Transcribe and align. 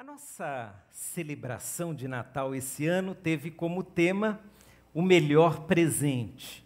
A 0.00 0.02
nossa 0.02 0.74
celebração 0.90 1.94
de 1.94 2.08
Natal 2.08 2.54
esse 2.54 2.86
ano 2.86 3.14
teve 3.14 3.50
como 3.50 3.84
tema 3.84 4.40
o 4.94 5.02
melhor 5.02 5.66
presente. 5.66 6.64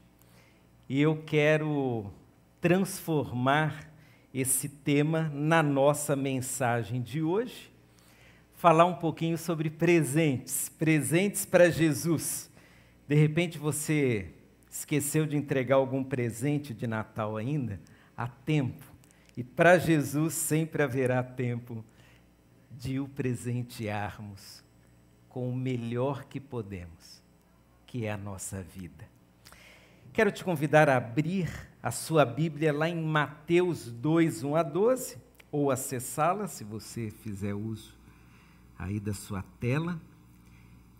E 0.88 1.00
eu 1.00 1.20
quero 1.20 2.12
transformar 2.60 3.90
esse 4.32 4.68
tema 4.68 5.32
na 5.34 5.64
nossa 5.64 6.14
mensagem 6.14 7.02
de 7.02 7.24
hoje, 7.24 7.72
falar 8.54 8.84
um 8.84 8.94
pouquinho 8.94 9.36
sobre 9.36 9.68
presentes, 9.68 10.68
presentes 10.68 11.44
para 11.44 11.68
Jesus. 11.68 12.48
De 13.08 13.16
repente 13.16 13.58
você 13.58 14.30
esqueceu 14.70 15.26
de 15.26 15.36
entregar 15.36 15.74
algum 15.74 16.04
presente 16.04 16.72
de 16.72 16.86
Natal 16.86 17.36
ainda? 17.36 17.80
Há 18.16 18.28
tempo. 18.28 18.84
E 19.36 19.42
para 19.42 19.76
Jesus 19.76 20.34
sempre 20.34 20.84
haverá 20.84 21.20
tempo 21.20 21.84
de 22.84 23.00
o 23.00 23.08
presentearmos 23.08 24.62
com 25.30 25.48
o 25.48 25.56
melhor 25.56 26.24
que 26.24 26.38
podemos, 26.38 27.22
que 27.86 28.04
é 28.04 28.12
a 28.12 28.18
nossa 28.18 28.62
vida. 28.62 29.08
Quero 30.12 30.30
te 30.30 30.44
convidar 30.44 30.90
a 30.90 30.98
abrir 30.98 31.48
a 31.82 31.90
sua 31.90 32.26
Bíblia 32.26 32.74
lá 32.74 32.86
em 32.86 33.02
Mateus 33.02 33.90
2, 33.90 34.44
1 34.44 34.56
a 34.56 34.62
12, 34.62 35.16
ou 35.50 35.70
acessá-la, 35.70 36.46
se 36.46 36.62
você 36.62 37.10
fizer 37.10 37.54
uso 37.54 37.96
aí 38.78 39.00
da 39.00 39.14
sua 39.14 39.42
tela. 39.58 39.98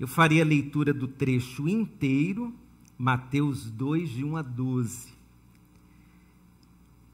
Eu 0.00 0.08
farei 0.08 0.40
a 0.40 0.44
leitura 0.44 0.94
do 0.94 1.06
trecho 1.06 1.68
inteiro, 1.68 2.54
Mateus 2.96 3.70
2, 3.70 4.08
de 4.08 4.24
1 4.24 4.36
a 4.38 4.42
12. 4.42 5.12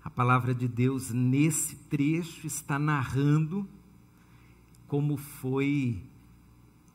A 0.05 0.09
palavra 0.09 0.55
de 0.55 0.69
Deus 0.69 1.11
nesse 1.11 1.75
trecho 1.75 2.47
está 2.47 2.79
narrando 2.79 3.69
como 4.91 5.17
foi 5.17 6.03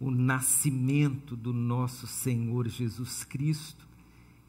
o 0.01 0.11
nascimento 0.11 1.33
do 1.33 1.53
nosso 1.53 2.05
Senhor 2.05 2.67
Jesus 2.67 3.23
Cristo 3.23 3.87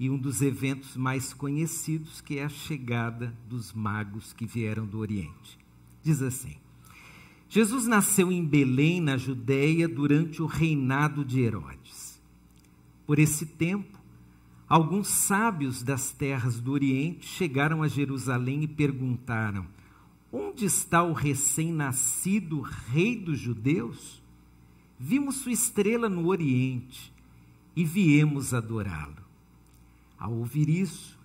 e 0.00 0.10
um 0.10 0.18
dos 0.18 0.42
eventos 0.42 0.96
mais 0.96 1.32
conhecidos, 1.32 2.20
que 2.20 2.38
é 2.38 2.44
a 2.44 2.48
chegada 2.48 3.32
dos 3.48 3.72
magos 3.72 4.32
que 4.32 4.44
vieram 4.44 4.84
do 4.84 4.98
Oriente. 4.98 5.56
Diz 6.02 6.22
assim: 6.22 6.56
Jesus 7.48 7.86
nasceu 7.86 8.32
em 8.32 8.44
Belém, 8.44 9.00
na 9.00 9.16
Judéia, 9.16 9.86
durante 9.86 10.42
o 10.42 10.46
reinado 10.46 11.24
de 11.24 11.40
Herodes. 11.40 12.20
Por 13.06 13.20
esse 13.20 13.46
tempo, 13.46 13.96
alguns 14.68 15.06
sábios 15.06 15.84
das 15.84 16.10
terras 16.10 16.58
do 16.58 16.72
Oriente 16.72 17.24
chegaram 17.24 17.80
a 17.80 17.86
Jerusalém 17.86 18.64
e 18.64 18.66
perguntaram: 18.66 19.75
Onde 20.32 20.64
está 20.64 21.02
o 21.02 21.12
recém-nascido 21.12 22.60
rei 22.60 23.16
dos 23.16 23.38
judeus? 23.38 24.22
Vimos 24.98 25.36
sua 25.36 25.52
estrela 25.52 26.08
no 26.08 26.26
Oriente 26.26 27.12
e 27.74 27.84
viemos 27.84 28.52
adorá-lo. 28.52 29.24
Ao 30.18 30.32
ouvir 30.32 30.68
isso, 30.68 31.18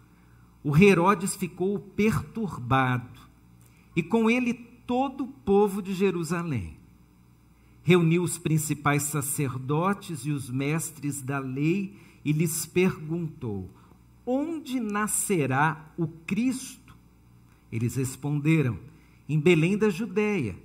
o 0.64 0.78
Herodes 0.78 1.36
ficou 1.36 1.80
perturbado 1.80 3.20
e 3.96 4.04
com 4.04 4.30
ele 4.30 4.54
todo 4.86 5.24
o 5.24 5.28
povo 5.28 5.82
de 5.82 5.94
Jerusalém. 5.94 6.78
Reuniu 7.84 8.22
os 8.22 8.38
principais 8.38 9.04
sacerdotes 9.04 10.26
e 10.26 10.32
os 10.32 10.50
mestres 10.50 11.22
da 11.22 11.40
lei 11.40 11.96
e 12.24 12.32
lhes 12.32 12.66
perguntou: 12.66 13.70
Onde 14.26 14.80
nascerá 14.80 15.92
o 15.98 16.08
Cristo? 16.08 16.96
Eles 17.72 17.96
responderam: 17.96 18.78
em 19.28 19.40
Belém 19.40 19.78
da 19.78 19.90
Judéia, 19.90 20.56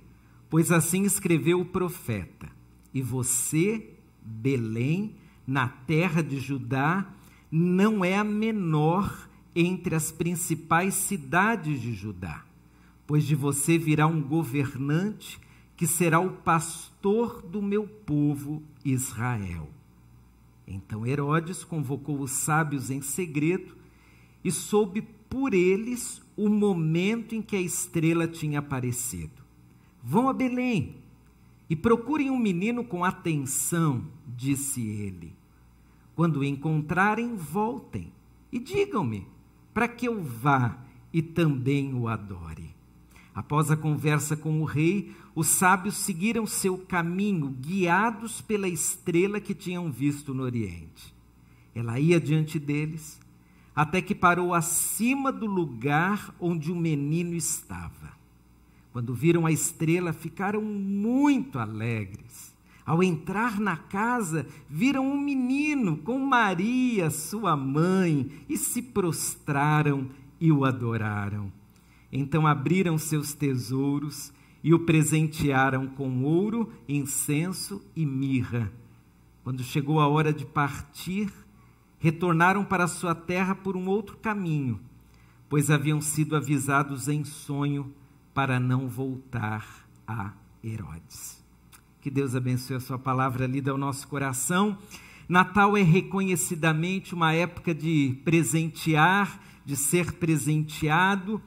pois 0.49 0.71
assim 0.71 1.03
escreveu 1.03 1.61
o 1.61 1.65
profeta: 1.65 2.49
E 2.93 3.01
você, 3.01 3.89
Belém, 4.21 5.15
na 5.45 5.67
terra 5.67 6.21
de 6.21 6.39
Judá, 6.39 7.07
não 7.51 8.03
é 8.03 8.17
a 8.17 8.23
menor 8.23 9.29
entre 9.55 9.95
as 9.95 10.11
principais 10.11 10.93
cidades 10.93 11.81
de 11.81 11.93
Judá, 11.93 12.45
pois 13.05 13.25
de 13.25 13.35
você 13.35 13.77
virá 13.77 14.05
um 14.05 14.21
governante 14.21 15.39
que 15.75 15.87
será 15.87 16.19
o 16.19 16.31
pastor 16.31 17.41
do 17.41 17.61
meu 17.61 17.87
povo 17.87 18.61
Israel. 18.83 19.69
Então 20.67 21.05
Herodes 21.05 21.63
convocou 21.63 22.19
os 22.19 22.31
sábios 22.31 22.91
em 22.91 23.01
segredo 23.01 23.75
e 24.43 24.51
soube 24.51 25.01
por 25.29 25.53
eles 25.53 26.21
o 26.37 26.47
momento 26.47 27.33
em 27.33 27.41
que 27.41 27.55
a 27.55 27.61
estrela 27.61 28.27
tinha 28.27 28.59
aparecido. 28.59 29.43
Vão 30.03 30.29
a 30.29 30.33
Belém 30.33 30.97
e 31.67 31.75
procurem 31.75 32.29
um 32.29 32.37
menino 32.37 32.83
com 32.83 33.03
atenção, 33.03 34.05
disse 34.25 34.87
ele. 34.87 35.35
Quando 36.15 36.37
o 36.37 36.43
encontrarem, 36.43 37.35
voltem 37.35 38.13
e 38.51 38.59
digam-me, 38.59 39.27
para 39.73 39.87
que 39.87 40.07
eu 40.07 40.21
vá 40.21 40.77
e 41.11 41.21
também 41.21 41.93
o 41.93 42.07
adore. 42.07 42.75
Após 43.33 43.69
a 43.69 43.77
conversa 43.77 44.35
com 44.35 44.61
o 44.61 44.65
rei, 44.65 45.11
os 45.35 45.47
sábios 45.47 45.97
seguiram 45.97 46.47
seu 46.47 46.77
caminho, 46.77 47.49
guiados 47.49 48.41
pela 48.41 48.67
estrela 48.67 49.39
que 49.39 49.53
tinham 49.53 49.91
visto 49.91 50.33
no 50.33 50.43
Oriente. 50.43 51.13
Ela 51.75 51.99
ia 51.99 52.19
diante 52.19 52.57
deles 52.57 53.19
até 53.77 54.01
que 54.01 54.15
parou 54.15 54.55
acima 54.55 55.31
do 55.31 55.45
lugar 55.45 56.33
onde 56.39 56.71
o 56.71 56.75
menino 56.75 57.35
estava. 57.35 58.11
Quando 58.91 59.13
viram 59.13 59.45
a 59.45 59.51
estrela, 59.51 60.11
ficaram 60.11 60.63
muito 60.63 61.59
alegres. 61.59 62.55
Ao 62.83 63.03
entrar 63.03 63.59
na 63.59 63.77
casa, 63.77 64.47
viram 64.67 65.07
um 65.07 65.21
menino 65.21 65.97
com 65.97 66.17
Maria, 66.17 67.11
sua 67.11 67.55
mãe, 67.55 68.31
e 68.49 68.57
se 68.57 68.81
prostraram 68.81 70.09
e 70.41 70.51
o 70.51 70.65
adoraram. 70.65 71.53
Então 72.11 72.47
abriram 72.47 72.97
seus 72.97 73.33
tesouros 73.33 74.33
e 74.63 74.73
o 74.73 74.79
presentearam 74.79 75.85
com 75.85 76.23
ouro, 76.23 76.73
incenso 76.89 77.79
e 77.95 78.07
mirra. 78.07 78.73
Quando 79.43 79.61
chegou 79.61 79.99
a 79.99 80.07
hora 80.07 80.33
de 80.33 80.47
partir, 80.47 81.31
retornaram 81.99 82.63
para 82.63 82.87
sua 82.87 83.15
terra 83.15 83.55
por 83.55 83.75
um 83.75 83.87
outro 83.87 84.17
caminho, 84.17 84.79
pois 85.49 85.71
haviam 85.71 86.01
sido 86.01 86.35
avisados 86.35 87.07
em 87.07 87.23
sonho 87.23 87.93
para 88.33 88.59
não 88.59 88.87
voltar 88.87 89.87
a 90.07 90.33
Herodes. 90.63 91.43
Que 92.01 92.11
Deus 92.11 92.35
abençoe 92.35 92.77
a 92.77 92.79
sua 92.79 92.99
palavra 92.99 93.47
lida 93.47 93.71
ao 93.71 93.77
nosso 93.77 94.07
coração. 94.07 94.77
Natal 95.27 95.75
é 95.75 95.81
reconhecidamente 95.81 97.13
uma 97.13 97.33
época 97.33 97.73
de 97.73 98.17
presentear, 98.23 99.41
de 99.65 99.75
ser 99.75 100.13
presenteado. 100.13 101.41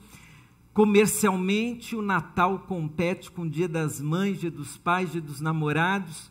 Comercialmente, 0.74 1.96
o 1.96 2.02
Natal 2.02 2.58
compete 2.60 3.30
com 3.30 3.42
o 3.42 3.48
Dia 3.48 3.68
das 3.68 4.00
Mães, 4.00 4.40
Dia 4.40 4.50
dos 4.50 4.76
Pais, 4.76 5.12
Dia 5.12 5.20
dos 5.20 5.40
Namorados, 5.40 6.30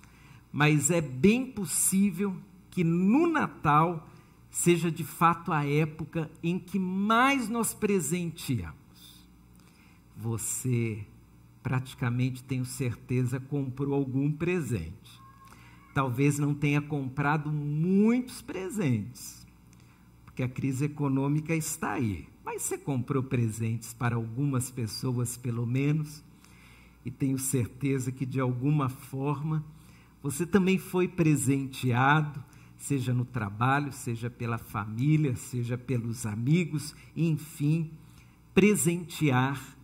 mas 0.51 0.91
é 0.91 1.01
bem 1.01 1.45
possível 1.45 2.35
que 2.79 2.83
no 2.85 3.27
Natal 3.27 4.07
seja 4.49 4.89
de 4.89 5.03
fato 5.03 5.51
a 5.51 5.65
época 5.65 6.31
em 6.41 6.57
que 6.57 6.79
mais 6.79 7.49
nós 7.49 7.73
presenteamos. 7.73 9.27
Você 10.15 11.05
praticamente, 11.61 12.41
tenho 12.41 12.63
certeza, 12.63 13.37
comprou 13.37 13.93
algum 13.93 14.31
presente. 14.31 15.19
Talvez 15.93 16.39
não 16.39 16.53
tenha 16.53 16.81
comprado 16.81 17.51
muitos 17.51 18.41
presentes, 18.41 19.45
porque 20.23 20.41
a 20.41 20.47
crise 20.47 20.85
econômica 20.85 21.53
está 21.53 21.91
aí. 21.91 22.29
Mas 22.45 22.61
você 22.61 22.77
comprou 22.77 23.21
presentes 23.21 23.93
para 23.93 24.15
algumas 24.15 24.71
pessoas, 24.71 25.35
pelo 25.35 25.65
menos, 25.65 26.23
e 27.03 27.11
tenho 27.11 27.37
certeza 27.37 28.09
que 28.09 28.25
de 28.25 28.39
alguma 28.39 28.87
forma 28.87 29.65
você 30.23 30.45
também 30.45 30.77
foi 30.77 31.09
presenteado 31.09 32.41
seja 32.79 33.13
no 33.13 33.25
trabalho, 33.25 33.91
seja 33.91 34.29
pela 34.29 34.57
família, 34.57 35.35
seja 35.35 35.77
pelos 35.77 36.25
amigos, 36.25 36.95
enfim, 37.15 37.91
presentear 38.53 39.77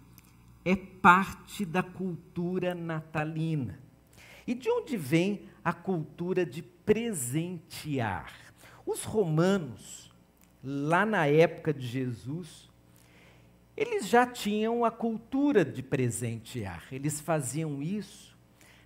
é 0.63 0.75
parte 0.75 1.63
da 1.63 1.83
cultura 1.83 2.73
natalina. 2.73 3.79
E 4.47 4.55
de 4.55 4.69
onde 4.69 4.97
vem 4.97 5.47
a 5.63 5.71
cultura 5.71 6.43
de 6.43 6.63
presentear? 6.63 8.33
Os 8.85 9.03
romanos, 9.03 10.11
lá 10.63 11.05
na 11.05 11.27
época 11.27 11.71
de 11.71 11.85
Jesus, 11.85 12.71
eles 13.77 14.07
já 14.07 14.25
tinham 14.25 14.85
a 14.85 14.89
cultura 14.89 15.65
de 15.65 15.83
presentear. 15.83 16.87
Eles 16.91 17.19
faziam 17.19 17.81
isso 17.83 18.34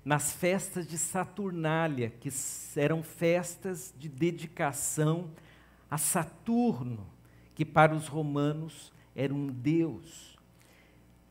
nas 0.09 0.33
festas 0.33 0.87
de 0.87 0.97
Saturnália, 0.97 2.11
que 2.19 2.31
eram 2.75 3.03
festas 3.03 3.93
de 3.95 4.09
dedicação 4.09 5.29
a 5.87 5.99
Saturno, 5.99 7.05
que 7.53 7.63
para 7.63 7.93
os 7.93 8.07
romanos 8.07 8.91
era 9.15 9.31
um 9.31 9.45
deus. 9.45 10.35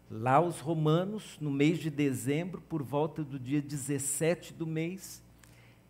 Lá, 0.08 0.40
os 0.40 0.60
romanos, 0.60 1.36
no 1.40 1.50
mês 1.50 1.80
de 1.80 1.90
dezembro, 1.90 2.60
por 2.60 2.80
volta 2.80 3.24
do 3.24 3.36
dia 3.36 3.60
17 3.60 4.54
do 4.54 4.64
mês, 4.64 5.20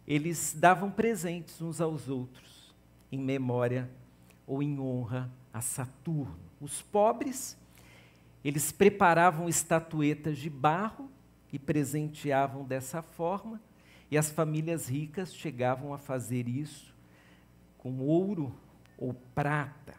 eles 0.07 0.57
davam 0.59 0.91
presentes 0.91 1.61
uns 1.61 1.83
aos 1.83 2.09
outros, 2.09 2.75
em 3.13 3.19
memória 3.19 3.91
ou 4.47 4.63
em 4.63 4.81
honra 4.81 5.31
a 5.53 5.61
Saturno. 5.61 6.39
Os 6.59 6.81
pobres, 6.81 7.55
eles 8.43 8.73
preparavam 8.73 9.47
estatuetas 9.47 10.39
de 10.39 10.49
barro 10.49 11.11
e 11.53 11.59
presenteavam 11.59 12.65
dessa 12.65 13.03
forma, 13.03 13.61
e 14.11 14.17
as 14.17 14.31
famílias 14.31 14.89
ricas 14.89 15.35
chegavam 15.35 15.93
a 15.93 15.99
fazer 15.99 16.49
isso 16.49 16.95
com 17.77 17.99
ouro 18.01 18.55
ou 18.97 19.15
prata. 19.35 19.95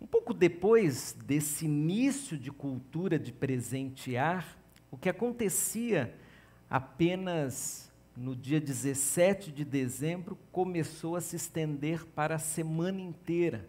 Um 0.00 0.06
pouco 0.06 0.34
depois 0.34 1.16
desse 1.24 1.64
início 1.64 2.36
de 2.36 2.50
cultura 2.50 3.18
de 3.18 3.32
presentear, 3.32 4.56
o 4.90 4.96
que 4.96 5.08
acontecia 5.08 6.14
apenas 6.68 7.90
no 8.16 8.34
dia 8.34 8.60
17 8.60 9.52
de 9.52 9.64
dezembro 9.64 10.38
começou 10.50 11.16
a 11.16 11.20
se 11.20 11.36
estender 11.36 12.04
para 12.06 12.36
a 12.36 12.38
semana 12.38 13.00
inteira, 13.00 13.68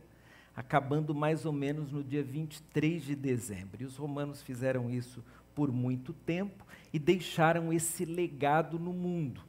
acabando 0.55 1.13
mais 1.13 1.45
ou 1.45 1.51
menos 1.51 1.91
no 1.91 2.03
dia 2.03 2.23
23 2.23 3.03
de 3.03 3.15
dezembro. 3.15 3.81
E 3.81 3.85
os 3.85 3.97
romanos 3.97 4.41
fizeram 4.41 4.89
isso 4.89 5.23
por 5.57 5.71
muito 5.71 6.13
tempo 6.13 6.63
e 6.93 6.99
deixaram 6.99 7.73
esse 7.73 8.05
legado 8.05 8.77
no 8.77 8.93
mundo. 8.93 9.41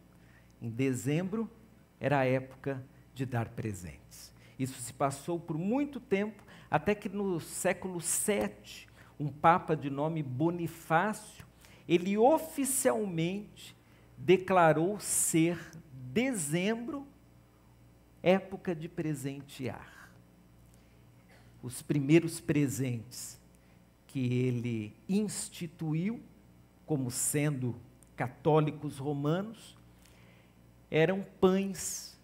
Em 0.58 0.70
dezembro 0.70 1.50
era 2.00 2.20
a 2.20 2.24
época 2.24 2.82
de 3.14 3.26
dar 3.26 3.50
presentes. 3.50 4.32
Isso 4.58 4.80
se 4.80 4.90
passou 4.94 5.38
por 5.38 5.58
muito 5.58 6.00
tempo, 6.00 6.42
até 6.70 6.94
que 6.94 7.10
no 7.10 7.38
século 7.38 7.98
VII, 7.98 8.88
um 9.20 9.28
papa 9.28 9.76
de 9.76 9.90
nome 9.90 10.22
Bonifácio, 10.22 11.44
ele 11.86 12.16
oficialmente 12.16 13.76
declarou 14.16 14.98
ser 14.98 15.60
dezembro 15.92 17.06
época 18.22 18.74
de 18.74 18.88
presentear. 18.88 20.10
Os 21.62 21.82
primeiros 21.82 22.40
presentes 22.40 23.37
que 24.08 24.34
ele 24.34 24.92
instituiu 25.08 26.20
como 26.84 27.10
sendo 27.10 27.76
católicos 28.16 28.98
romanos 28.98 29.76
eram 30.90 31.22
pães 31.40 32.18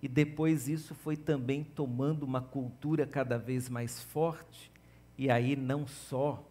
e 0.00 0.08
depois 0.08 0.68
isso 0.68 0.94
foi 0.94 1.16
também 1.16 1.64
tomando 1.64 2.22
uma 2.22 2.40
cultura 2.40 3.06
cada 3.06 3.38
vez 3.38 3.68
mais 3.68 4.02
forte, 4.02 4.70
e 5.18 5.30
aí 5.30 5.56
não 5.56 5.86
só 5.86 6.46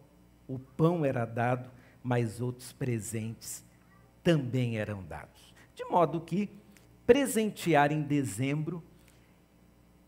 o 0.46 0.58
pão 0.58 1.04
era 1.04 1.24
dado, 1.24 1.70
mas 2.02 2.40
outros 2.40 2.72
presentes 2.72 3.64
também 4.22 4.76
eram 4.76 5.02
dados. 5.02 5.54
De 5.74 5.84
modo 5.84 6.20
que 6.20 6.50
presentear 7.06 7.92
em 7.92 8.02
dezembro 8.02 8.82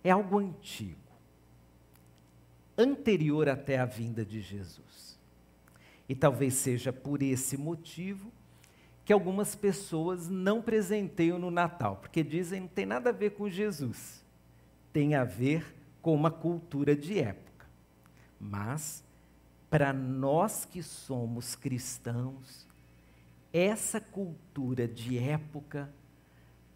é 0.02 0.10
algo 0.10 0.38
antigo, 0.38 0.98
anterior 2.78 3.48
até 3.48 3.78
a 3.78 3.84
vinda 3.84 4.24
de 4.24 4.40
Jesus. 4.40 5.18
E 6.08 6.14
talvez 6.14 6.54
seja 6.54 6.92
por 6.92 7.20
esse 7.22 7.56
motivo 7.56 8.32
que 9.04 9.12
algumas 9.12 9.54
pessoas 9.56 10.28
não 10.28 10.62
presenteiam 10.62 11.38
no 11.38 11.50
Natal, 11.50 11.96
porque 11.96 12.22
dizem 12.22 12.60
não 12.60 12.68
tem 12.68 12.86
nada 12.86 13.10
a 13.10 13.12
ver 13.12 13.30
com 13.30 13.48
Jesus, 13.48 14.24
tem 14.92 15.14
a 15.14 15.24
ver 15.24 15.74
com 16.00 16.14
uma 16.14 16.30
cultura 16.30 16.94
de 16.94 17.18
época. 17.18 17.66
Mas, 18.38 19.02
para 19.68 19.92
nós 19.92 20.64
que 20.64 20.82
somos 20.82 21.56
cristãos, 21.56 22.66
essa 23.52 24.00
cultura 24.00 24.86
de 24.86 25.18
época 25.18 25.92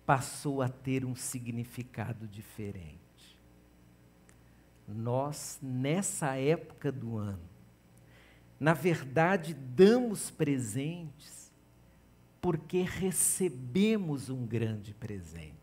passou 0.05 0.63
a 0.63 0.69
ter 0.69 1.05
um 1.05 1.15
significado 1.15 2.27
diferente. 2.27 3.02
Nós, 4.93 5.59
nessa 5.63 6.37
época 6.37 6.93
do 6.93 7.17
ano, 7.17 7.53
na 8.59 8.75
verdade, 8.75 9.55
damos 9.55 10.31
presentes 10.31 11.51
porque 12.41 12.83
recebemos 12.83 14.29
um 14.29 14.45
grande 14.45 14.93
presente. 14.95 15.57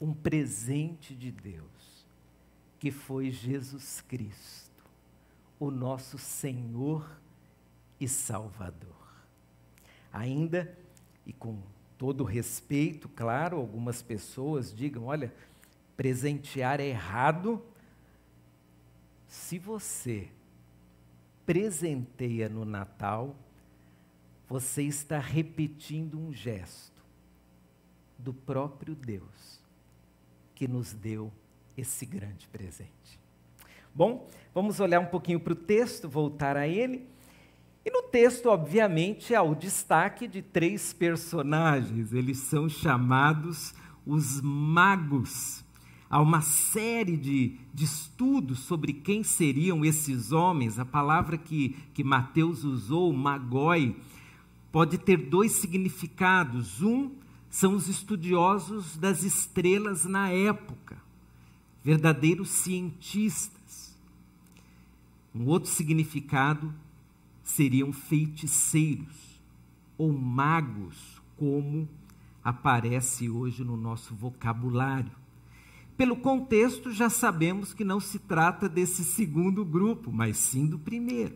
Um 0.00 0.14
presente 0.14 1.14
de 1.14 1.32
Deus, 1.32 2.06
que 2.78 2.92
foi 2.92 3.32
Jesus 3.32 4.00
Cristo, 4.00 4.84
o 5.58 5.70
nosso 5.70 6.16
Senhor 6.16 7.08
e 8.00 8.06
Salvador. 8.06 8.96
Ainda, 10.12 10.76
e 11.26 11.32
com 11.32 11.58
todo 11.98 12.22
respeito, 12.22 13.08
claro, 13.08 13.56
algumas 13.56 14.00
pessoas 14.00 14.72
digam: 14.72 15.06
olha, 15.06 15.34
presentear 15.96 16.80
é 16.80 16.86
errado. 16.86 17.60
Se 19.28 19.58
você 19.58 20.28
presenteia 21.44 22.48
no 22.48 22.64
Natal, 22.64 23.36
você 24.48 24.82
está 24.82 25.18
repetindo 25.18 26.18
um 26.18 26.32
gesto 26.32 27.04
do 28.18 28.32
próprio 28.32 28.94
Deus 28.94 29.60
que 30.54 30.66
nos 30.66 30.92
deu 30.92 31.30
esse 31.76 32.04
grande 32.06 32.48
presente. 32.48 33.20
Bom, 33.94 34.28
vamos 34.54 34.80
olhar 34.80 35.00
um 35.00 35.06
pouquinho 35.06 35.38
para 35.38 35.52
o 35.52 35.56
texto, 35.56 36.08
voltar 36.08 36.56
a 36.56 36.66
ele. 36.66 37.06
E 37.84 37.90
no 37.90 38.02
texto, 38.02 38.46
obviamente, 38.46 39.34
há 39.34 39.42
o 39.42 39.54
destaque 39.54 40.26
de 40.26 40.42
três 40.42 40.92
personagens. 40.92 42.12
Eles 42.12 42.38
são 42.38 42.68
chamados 42.68 43.74
os 44.06 44.40
magos. 44.40 45.64
Há 46.10 46.20
uma 46.20 46.40
série 46.40 47.18
de, 47.18 47.56
de 47.74 47.84
estudos 47.84 48.60
sobre 48.60 48.94
quem 48.94 49.22
seriam 49.22 49.84
esses 49.84 50.32
homens. 50.32 50.78
A 50.78 50.84
palavra 50.84 51.36
que, 51.36 51.76
que 51.92 52.02
Mateus 52.02 52.64
usou, 52.64 53.12
magoi, 53.12 53.94
pode 54.72 54.96
ter 54.96 55.18
dois 55.18 55.52
significados. 55.52 56.80
Um 56.80 57.10
são 57.50 57.74
os 57.74 57.88
estudiosos 57.88 58.96
das 58.96 59.22
estrelas 59.22 60.06
na 60.06 60.30
época, 60.30 60.96
verdadeiros 61.84 62.48
cientistas. 62.48 63.96
Um 65.34 65.46
outro 65.46 65.70
significado 65.70 66.72
seriam 67.42 67.92
feiticeiros 67.92 69.40
ou 69.98 70.12
magos, 70.12 71.20
como 71.36 71.86
aparece 72.42 73.28
hoje 73.28 73.62
no 73.62 73.76
nosso 73.76 74.14
vocabulário. 74.14 75.17
Pelo 75.98 76.14
contexto, 76.14 76.92
já 76.92 77.10
sabemos 77.10 77.74
que 77.74 77.82
não 77.82 77.98
se 77.98 78.20
trata 78.20 78.68
desse 78.68 79.04
segundo 79.04 79.64
grupo, 79.64 80.12
mas 80.12 80.36
sim 80.36 80.64
do 80.64 80.78
primeiro. 80.78 81.34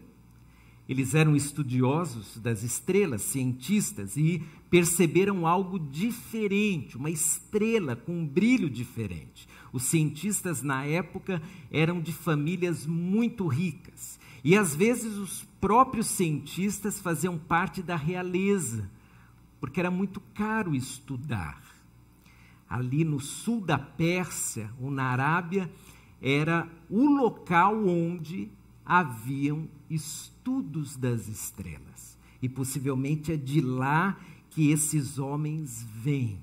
Eles 0.89 1.17
eram 1.17 1.35
estudiosos 1.35 2.39
das 2.39 2.63
estrelas, 2.63 3.23
cientistas, 3.23 4.17
e 4.17 4.41
perceberam 4.71 5.49
algo 5.49 5.81
diferente, 5.81 6.97
uma 6.97 7.11
estrela 7.11 7.97
com 7.97 8.13
um 8.13 8.25
brilho 8.25 8.71
diferente. 8.71 9.49
Os 9.73 9.83
cientistas 9.83 10.63
na 10.63 10.85
época 10.85 11.43
eram 11.69 12.01
de 12.01 12.13
famílias 12.13 12.87
muito 12.87 13.49
ricas, 13.49 14.17
e 14.45 14.57
às 14.57 14.77
vezes 14.77 15.17
os 15.19 15.45
próprios 15.61 16.07
cientistas 16.07 17.01
faziam 17.01 17.37
parte 17.37 17.83
da 17.83 17.97
realeza, 17.97 18.89
porque 19.61 19.81
era 19.81 19.91
muito 19.91 20.21
caro 20.35 20.73
estudar. 20.73 21.72
Ali 22.73 23.05
no 23.05 23.21
sul 23.21 23.61
da 23.61 23.79
Pérsia, 23.79 24.71
ou 24.81 24.91
na 24.91 25.05
Arábia, 25.05 25.71
era 26.23 26.67
o 26.89 27.05
local 27.05 27.87
onde 27.87 28.49
haviam 28.83 29.69
estudos 29.91 30.97
das 30.97 31.29
estrelas. 31.29 32.17
E 32.41 32.49
possivelmente 32.49 33.31
é 33.31 33.37
de 33.37 33.61
lá 33.61 34.19
que 34.49 34.71
esses 34.71 35.19
homens 35.19 35.87
vêm. 35.97 36.39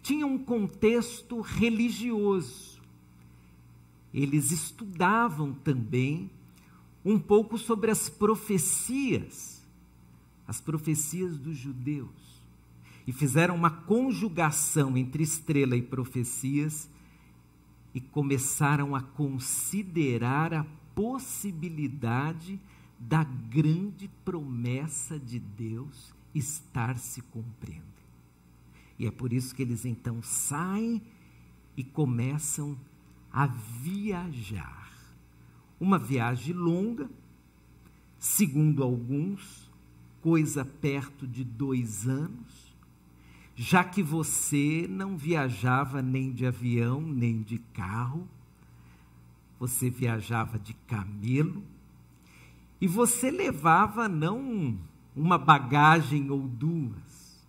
Tinha 0.00 0.24
um 0.24 0.38
contexto 0.38 1.40
religioso. 1.40 2.80
Eles 4.12 4.52
estudavam 4.52 5.52
também 5.52 6.30
um 7.04 7.18
pouco 7.18 7.58
sobre 7.58 7.90
as 7.90 8.08
profecias, 8.08 9.60
as 10.46 10.60
profecias 10.60 11.36
dos 11.36 11.56
judeus. 11.56 12.33
E 13.06 13.12
fizeram 13.12 13.54
uma 13.54 13.70
conjugação 13.70 14.96
entre 14.96 15.22
estrela 15.22 15.76
e 15.76 15.82
profecias 15.82 16.88
e 17.94 18.00
começaram 18.00 18.94
a 18.94 19.02
considerar 19.02 20.52
a 20.52 20.64
possibilidade 20.94 22.58
da 22.98 23.22
grande 23.24 24.08
promessa 24.24 25.18
de 25.18 25.38
Deus 25.38 26.14
estar 26.34 26.98
se 26.98 27.20
cumprindo. 27.22 27.82
E 28.98 29.06
é 29.06 29.10
por 29.10 29.32
isso 29.32 29.54
que 29.54 29.62
eles 29.62 29.84
então 29.84 30.22
saem 30.22 31.02
e 31.76 31.84
começam 31.84 32.78
a 33.32 33.46
viajar. 33.46 34.90
Uma 35.78 35.98
viagem 35.98 36.54
longa, 36.54 37.10
segundo 38.18 38.82
alguns, 38.82 39.70
coisa 40.22 40.64
perto 40.64 41.26
de 41.26 41.44
dois 41.44 42.08
anos, 42.08 42.63
já 43.56 43.84
que 43.84 44.02
você 44.02 44.86
não 44.88 45.16
viajava 45.16 46.02
nem 46.02 46.32
de 46.32 46.46
avião, 46.46 47.00
nem 47.00 47.40
de 47.42 47.58
carro, 47.58 48.28
você 49.58 49.88
viajava 49.88 50.58
de 50.58 50.74
camelo, 50.74 51.62
e 52.80 52.86
você 52.86 53.30
levava 53.30 54.08
não 54.08 54.78
uma 55.14 55.38
bagagem 55.38 56.30
ou 56.30 56.40
duas, 56.40 57.44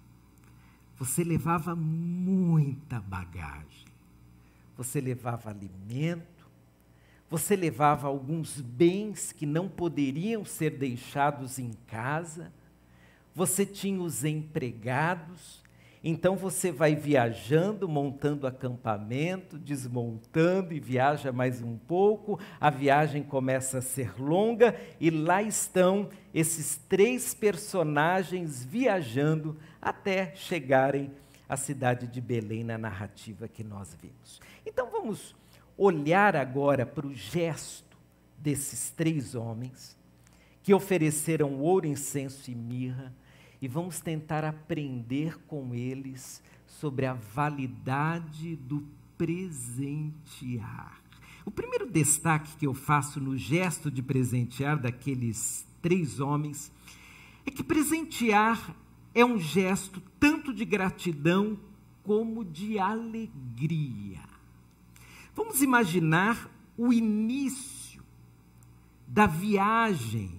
você 0.97 1.23
levava 1.23 1.75
muita 1.75 3.01
bagagem. 3.01 3.85
Você 4.77 4.99
levava 4.99 5.49
alimento, 5.49 6.47
você 7.29 7.55
levava 7.55 8.07
alguns 8.07 8.59
bens 8.59 9.31
que 9.31 9.45
não 9.45 9.69
poderiam 9.69 10.43
ser 10.43 10.77
deixados 10.77 11.57
em 11.57 11.71
casa, 11.87 12.51
você 13.33 13.65
tinha 13.65 14.01
os 14.01 14.23
empregados, 14.23 15.63
então 16.07 16.35
você 16.35 16.71
vai 16.71 16.95
viajando, 16.95 17.89
montando 17.89 18.45
acampamento, 18.45 19.57
desmontando 19.57 20.71
e 20.71 20.79
viaja 20.79 21.31
mais 21.31 21.63
um 21.63 21.79
pouco. 21.79 22.39
A 22.61 22.69
viagem 22.69 23.23
começa 23.23 23.79
a 23.79 23.81
ser 23.81 24.13
longa 24.21 24.79
e 24.99 25.09
lá 25.09 25.41
estão 25.41 26.11
esses 26.31 26.77
três 26.87 27.33
personagens 27.33 28.63
viajando 28.63 29.57
até 29.81 30.31
chegarem 30.35 31.11
à 31.49 31.57
cidade 31.57 32.05
de 32.05 32.21
Belém 32.21 32.63
na 32.63 32.77
narrativa 32.77 33.47
que 33.47 33.63
nós 33.63 33.97
vimos. 33.99 34.39
Então 34.63 34.91
vamos 34.91 35.35
olhar 35.75 36.35
agora 36.35 36.85
para 36.85 37.07
o 37.07 37.15
gesto 37.15 37.97
desses 38.37 38.91
três 38.91 39.33
homens 39.33 39.97
que 40.61 40.71
ofereceram 40.71 41.59
ouro, 41.59 41.87
incenso 41.87 42.51
e 42.51 42.53
mirra 42.53 43.11
e 43.61 43.67
vamos 43.67 43.99
tentar 43.99 44.43
aprender 44.43 45.37
com 45.47 45.73
eles 45.73 46.41
sobre 46.67 47.05
a 47.05 47.13
validade 47.13 48.55
do 48.55 48.85
presentear. 49.17 51.01
O 51.45 51.51
primeiro 51.51 51.89
destaque 51.89 52.55
que 52.57 52.67
eu 52.67 52.73
faço 52.73 53.19
no 53.19 53.37
gesto 53.37 53.91
de 53.91 54.01
presentear 54.01 54.79
daqueles 54.79 55.65
três 55.81 56.19
homens 56.19 56.71
é 57.45 57.51
que 57.51 57.63
presentear 57.63 58.75
é 59.13 59.23
um 59.23 59.39
gesto 59.39 60.01
tanto 60.19 60.53
de 60.53 60.65
gratidão 60.65 61.57
como 62.03 62.43
de 62.43 62.77
alegria. 62.79 64.19
Vamos 65.33 65.61
imaginar 65.61 66.49
o 66.77 66.91
início 66.91 68.03
da 69.07 69.27
viagem 69.27 70.31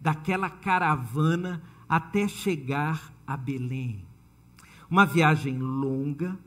daquela 0.00 0.48
caravana 0.48 1.62
até 1.88 2.26
chegar 2.26 3.12
a 3.26 3.36
Belém. 3.36 4.04
Uma 4.90 5.06
viagem 5.06 5.58
longa, 5.58 6.38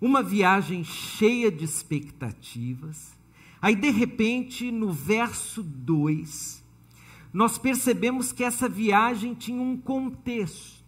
uma 0.00 0.22
viagem 0.22 0.84
cheia 0.84 1.50
de 1.50 1.64
expectativas. 1.64 3.16
Aí, 3.60 3.74
de 3.74 3.90
repente, 3.90 4.70
no 4.70 4.92
verso 4.92 5.62
2, 5.62 6.64
nós 7.32 7.58
percebemos 7.58 8.32
que 8.32 8.44
essa 8.44 8.68
viagem 8.68 9.34
tinha 9.34 9.60
um 9.60 9.76
contexto. 9.76 10.84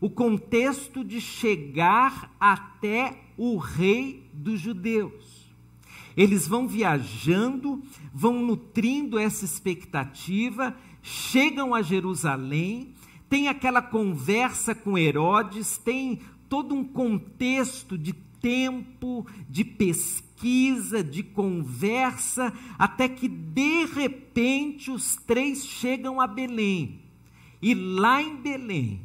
O 0.00 0.10
contexto 0.10 1.02
de 1.02 1.20
chegar 1.20 2.34
até 2.38 3.18
o 3.36 3.56
rei 3.56 4.28
dos 4.32 4.60
judeus. 4.60 5.46
Eles 6.16 6.48
vão 6.48 6.66
viajando, 6.66 7.82
vão 8.12 8.40
nutrindo 8.40 9.18
essa 9.18 9.44
expectativa, 9.44 10.74
chegam 11.06 11.72
a 11.72 11.82
Jerusalém, 11.82 12.92
tem 13.28 13.46
aquela 13.46 13.80
conversa 13.80 14.74
com 14.74 14.98
Herodes, 14.98 15.78
tem 15.78 16.20
todo 16.48 16.74
um 16.74 16.82
contexto 16.82 17.96
de 17.96 18.12
tempo, 18.12 19.24
de 19.48 19.64
pesquisa, 19.64 21.04
de 21.04 21.22
conversa, 21.22 22.52
até 22.76 23.08
que 23.08 23.28
de 23.28 23.84
repente 23.84 24.90
os 24.90 25.14
três 25.14 25.64
chegam 25.64 26.20
a 26.20 26.26
Belém. 26.26 27.00
E 27.62 27.72
lá 27.72 28.20
em 28.20 28.34
Belém, 28.34 29.00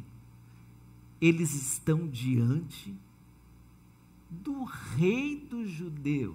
eles 1.20 1.54
estão 1.54 2.08
diante 2.08 2.92
do 4.28 4.64
rei 4.64 5.36
dos 5.36 5.70
judeus, 5.70 6.34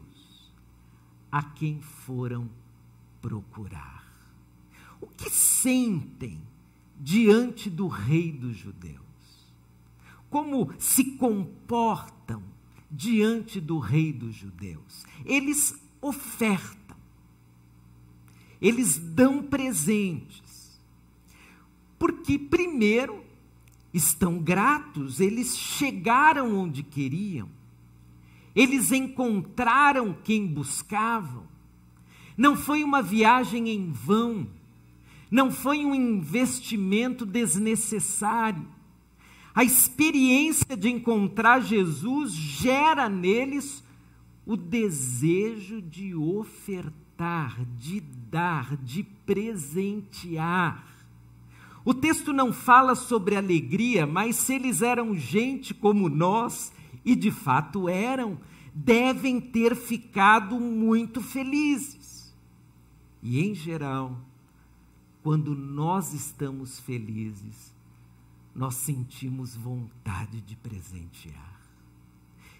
a 1.29 1.43
quem 1.43 1.81
foram 1.81 2.50
procurar. 3.21 4.06
O 5.00 5.08
que 5.08 5.30
sentem 5.30 6.42
diante 7.00 7.70
do 7.70 7.88
rei 7.88 8.32
dos 8.32 8.58
judeus? 8.58 9.01
Como 10.30 10.74
se 10.77 11.04
comportam 11.12 12.44
diante 12.89 13.62
do 13.62 13.80
rei 13.80 14.12
dos 14.12 14.36
judeus? 14.36 15.06
Eles 15.25 15.75
ofertam, 16.01 16.98
eles 18.62 18.98
dão 18.98 19.44
presentes, 19.44 20.80
porque, 21.98 22.38
primeiro, 22.38 23.24
estão 23.94 24.39
gratos, 24.39 25.20
eles 25.20 25.58
chegaram 25.58 26.56
onde 26.56 26.84
queriam, 26.84 27.50
eles 28.56 28.92
encontraram 28.92 30.13
quem 30.24 30.48
buscavam. 30.48 31.46
Não 32.38 32.56
foi 32.56 32.84
uma 32.84 33.01
viagem 33.01 33.70
em 33.70 33.92
vão, 33.92 34.48
não 35.29 35.51
foi 35.51 35.86
um 35.86 35.93
investimento 35.93 37.25
desnecessário. 37.25 38.67
A 39.53 39.63
experiência 39.63 40.77
de 40.77 40.89
encontrar 40.89 41.62
Jesus 41.62 42.31
gera 42.31 43.10
neles 43.10 43.84
o 44.46 44.55
desejo 44.55 45.81
de 45.81 46.15
ofertar, 46.15 47.60
de 47.75 48.00
dar, 48.00 48.77
de 48.77 49.03
presentear. 49.03 50.86
O 51.84 51.93
texto 51.93 52.31
não 52.31 52.53
fala 52.53 52.96
sobre 52.96 53.36
alegria, 53.36 54.05
mas 54.05 54.36
se 54.36 54.53
eles 54.55 54.81
eram 54.81 55.15
gente 55.15 55.74
como 55.74 56.07
nós, 56.07 56.72
e 57.03 57.15
de 57.15 57.31
fato 57.31 57.89
eram, 57.89 58.38
devem 58.74 59.39
ter 59.39 59.75
ficado 59.75 60.60
muito 60.60 61.22
felizes. 61.22 62.36
E 63.24 63.41
em 63.41 63.55
geral, 63.55 64.26
quando 65.27 65.53
nós 65.53 66.13
estamos 66.13 66.79
felizes, 66.79 67.74
nós 68.55 68.75
sentimos 68.75 69.57
vontade 69.57 70.39
de 70.39 70.55
presentear 70.55 71.57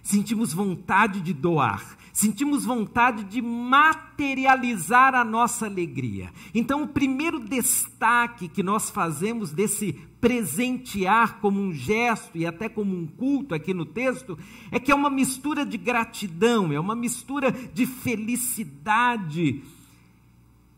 sentimos 0.03 0.53
vontade 0.53 1.19
de 1.19 1.33
doar, 1.33 1.97
sentimos 2.13 2.63
vontade 2.63 3.25
de 3.25 3.41
materializar 3.41 5.13
a 5.13 5.24
nossa 5.25 5.65
alegria. 5.65 6.31
Então, 6.55 6.83
o 6.83 6.88
primeiro 6.88 7.41
destaque 7.41 8.47
que 8.47 8.63
nós 8.63 8.89
fazemos 8.89 9.51
desse 9.51 9.91
presentear 10.21 11.39
como 11.41 11.59
um 11.59 11.74
gesto 11.74 12.38
e 12.38 12.45
até 12.45 12.69
como 12.69 12.97
um 12.97 13.05
culto 13.05 13.53
aqui 13.53 13.74
no 13.74 13.86
texto 13.86 14.39
é 14.71 14.79
que 14.79 14.93
é 14.93 14.95
uma 14.95 15.09
mistura 15.09 15.65
de 15.65 15.77
gratidão, 15.77 16.71
é 16.71 16.79
uma 16.79 16.95
mistura 16.95 17.51
de 17.51 17.86
felicidade. 17.86 19.62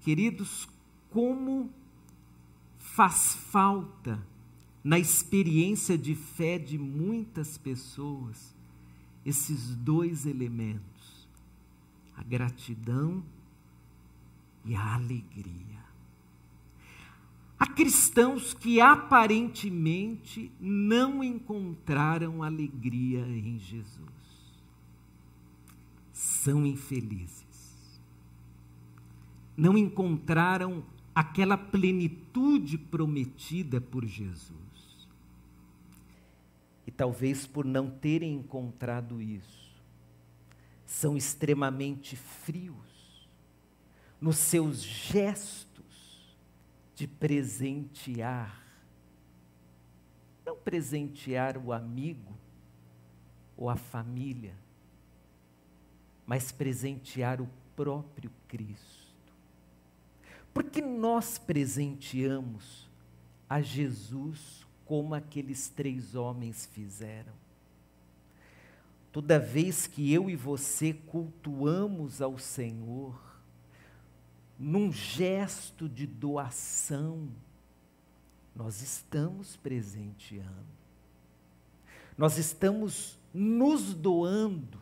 Queridos, 0.01 0.67
como 1.11 1.69
faz 2.93 3.33
falta 3.33 4.19
na 4.83 4.97
experiência 4.97 5.97
de 5.97 6.15
fé 6.15 6.57
de 6.57 6.77
muitas 6.77 7.57
pessoas 7.57 8.55
esses 9.25 9.75
dois 9.75 10.25
elementos, 10.25 11.27
a 12.15 12.23
gratidão 12.23 13.23
e 14.65 14.75
a 14.75 14.95
alegria. 14.95 15.79
Há 17.59 17.67
cristãos 17.67 18.53
que 18.53 18.79
aparentemente 18.79 20.51
não 20.59 21.23
encontraram 21.23 22.41
alegria 22.41 23.21
em 23.27 23.59
Jesus. 23.59 24.09
São 26.13 26.65
infelizes. 26.65 28.01
Não 29.55 29.77
encontraram 29.77 30.83
aquela 31.13 31.57
plenitude 31.57 32.77
prometida 32.77 33.81
por 33.81 34.05
Jesus. 34.05 35.07
E 36.85 36.91
talvez 36.91 37.45
por 37.45 37.65
não 37.65 37.89
terem 37.89 38.33
encontrado 38.33 39.21
isso, 39.21 39.69
são 40.85 41.15
extremamente 41.15 42.15
frios 42.15 43.29
nos 44.19 44.37
seus 44.37 44.81
gestos 44.81 46.35
de 46.95 47.07
presentear. 47.07 48.65
Não 50.45 50.57
presentear 50.57 51.57
o 51.57 51.71
amigo 51.71 52.35
ou 53.55 53.69
a 53.69 53.75
família, 53.75 54.55
mas 56.25 56.51
presentear 56.51 57.39
o 57.39 57.49
próprio 57.75 58.31
Cristo. 58.47 59.08
Porque 60.53 60.81
nós 60.81 61.37
presenteamos 61.37 62.89
a 63.49 63.61
Jesus 63.61 64.65
como 64.85 65.15
aqueles 65.15 65.69
três 65.69 66.15
homens 66.15 66.65
fizeram. 66.65 67.33
Toda 69.11 69.39
vez 69.39 69.87
que 69.87 70.13
eu 70.13 70.29
e 70.29 70.35
você 70.35 70.93
cultuamos 70.93 72.21
ao 72.21 72.37
Senhor, 72.37 73.19
num 74.57 74.91
gesto 74.91 75.87
de 75.87 76.05
doação, 76.05 77.29
nós 78.55 78.81
estamos 78.81 79.55
presenteando. 79.55 80.67
Nós 82.17 82.37
estamos 82.37 83.17
nos 83.33 83.93
doando 83.93 84.77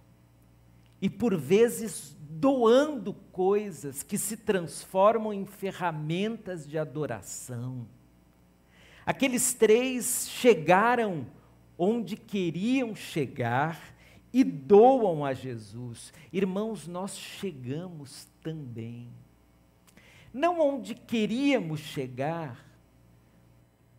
e, 1.00 1.10
por 1.10 1.38
vezes, 1.38 2.17
doando 2.30 3.14
coisas 3.32 4.04
que 4.04 4.18
se 4.18 4.38
transformam 4.38 5.34
em 5.34 5.46
ferramentas 5.46 6.68
de 6.68 6.78
adoração. 6.78 7.88
Aqueles 9.06 9.54
três 9.54 10.28
chegaram 10.30 11.26
onde 11.78 12.18
queriam 12.18 12.96
chegar 12.96 13.96
e 14.34 14.44
doam 14.44 15.24
a 15.24 15.34
Jesus. 15.34 16.12
Irmãos, 16.34 16.88
nós 16.88 17.18
chegamos 17.18 18.28
também 18.42 19.10
não 20.38 20.60
onde 20.60 20.94
queríamos 20.94 21.80
chegar, 21.80 22.64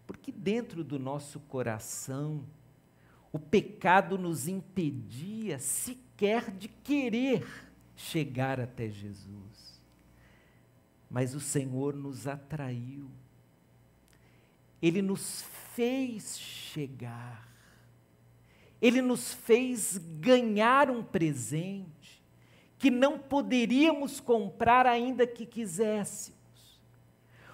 porque 0.07 0.31
dentro 0.31 0.85
do 0.85 0.99
nosso 0.99 1.41
coração 1.41 2.45
o 3.33 3.39
pecado 3.39 4.17
nos 4.17 4.47
impedia 4.47 5.59
sequer 5.59 6.51
de 6.53 6.69
querer 6.69 7.45
chegar 7.99 8.61
até 8.61 8.89
Jesus. 8.89 9.83
Mas 11.11 11.35
o 11.35 11.41
Senhor 11.41 11.95
nos 11.95 12.29
atraiu, 12.29 13.11
Ele 14.81 15.03
nos 15.03 15.45
fez 15.75 16.39
chegar, 16.39 17.49
Ele 18.81 19.03
nos 19.03 19.35
fez 19.35 19.99
ganhar 20.21 20.91
um 20.91 21.03
presente 21.03 22.23
que 22.79 22.91
não 22.91 23.19
poderíamos 23.19 24.21
comprar 24.21 24.87
ainda 24.87 25.27
que 25.27 25.45
quiséssemos. 25.45 26.39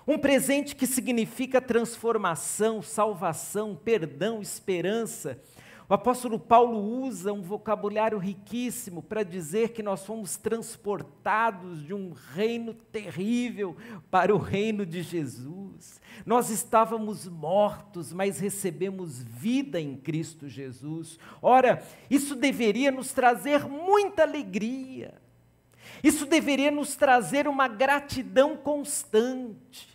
Um 0.06 0.18
presente 0.18 0.76
que 0.76 0.86
significa 0.86 1.62
transformação, 1.62 2.82
salvação, 2.82 3.74
perdão, 3.74 4.42
esperança. 4.42 5.40
O 5.86 5.92
apóstolo 5.92 6.38
Paulo 6.38 6.78
usa 7.04 7.30
um 7.30 7.42
vocabulário 7.42 8.16
riquíssimo 8.16 9.02
para 9.02 9.22
dizer 9.22 9.72
que 9.72 9.82
nós 9.82 10.04
fomos 10.04 10.34
transportados 10.36 11.84
de 11.84 11.92
um 11.92 12.12
reino 12.32 12.72
terrível 12.72 13.76
para 14.10 14.34
o 14.34 14.38
reino 14.38 14.86
de 14.86 15.02
Jesus. 15.02 16.00
Nós 16.24 16.48
estávamos 16.48 17.28
mortos, 17.28 18.14
mas 18.14 18.38
recebemos 18.38 19.22
vida 19.22 19.78
em 19.78 19.94
Cristo 19.94 20.48
Jesus. 20.48 21.18
Ora, 21.42 21.82
isso 22.08 22.34
deveria 22.34 22.90
nos 22.90 23.12
trazer 23.12 23.68
muita 23.68 24.22
alegria. 24.22 25.20
Isso 26.02 26.24
deveria 26.24 26.70
nos 26.70 26.96
trazer 26.96 27.46
uma 27.46 27.68
gratidão 27.68 28.56
constante. 28.56 29.93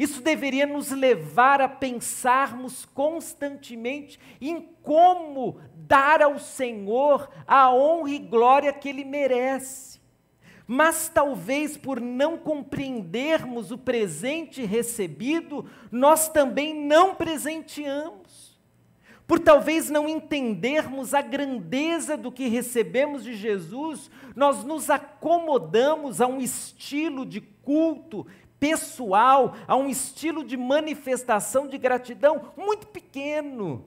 Isso 0.00 0.22
deveria 0.22 0.64
nos 0.64 0.90
levar 0.90 1.60
a 1.60 1.68
pensarmos 1.68 2.86
constantemente 2.86 4.18
em 4.40 4.66
como 4.82 5.60
dar 5.74 6.22
ao 6.22 6.38
Senhor 6.38 7.28
a 7.46 7.70
honra 7.70 8.08
e 8.08 8.18
glória 8.18 8.72
que 8.72 8.88
Ele 8.88 9.04
merece. 9.04 10.00
Mas 10.66 11.10
talvez 11.12 11.76
por 11.76 12.00
não 12.00 12.38
compreendermos 12.38 13.70
o 13.70 13.76
presente 13.76 14.64
recebido, 14.64 15.66
nós 15.92 16.30
também 16.30 16.74
não 16.74 17.14
presenteamos. 17.14 18.58
Por 19.26 19.38
talvez 19.38 19.90
não 19.90 20.08
entendermos 20.08 21.12
a 21.12 21.20
grandeza 21.20 22.16
do 22.16 22.32
que 22.32 22.48
recebemos 22.48 23.22
de 23.22 23.34
Jesus, 23.34 24.10
nós 24.34 24.64
nos 24.64 24.88
acomodamos 24.88 26.22
a 26.22 26.26
um 26.26 26.40
estilo 26.40 27.26
de 27.26 27.42
culto 27.42 28.26
pessoal, 28.60 29.56
a 29.66 29.74
um 29.74 29.88
estilo 29.88 30.44
de 30.44 30.56
manifestação 30.56 31.66
de 31.66 31.78
gratidão 31.78 32.52
muito 32.56 32.86
pequeno. 32.86 33.84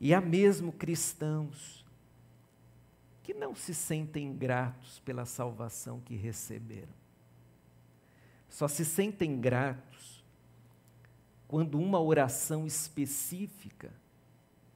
E 0.00 0.12
há 0.12 0.20
mesmo 0.20 0.72
cristãos 0.72 1.86
que 3.22 3.32
não 3.32 3.54
se 3.54 3.74
sentem 3.74 4.36
gratos 4.36 4.98
pela 5.00 5.24
salvação 5.24 6.00
que 6.00 6.14
receberam. 6.14 6.94
Só 8.48 8.68
se 8.68 8.84
sentem 8.84 9.40
gratos 9.40 10.24
quando 11.48 11.78
uma 11.78 12.00
oração 12.00 12.66
específica 12.66 13.92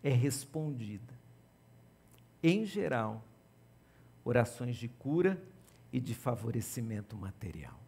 é 0.03 0.11
respondida. 0.11 1.15
Em 2.43 2.65
geral, 2.65 3.23
orações 4.25 4.77
de 4.77 4.89
cura 4.89 5.43
e 5.93 6.01
de 6.01 6.15
favorecimento 6.15 7.17
material. 7.17 7.79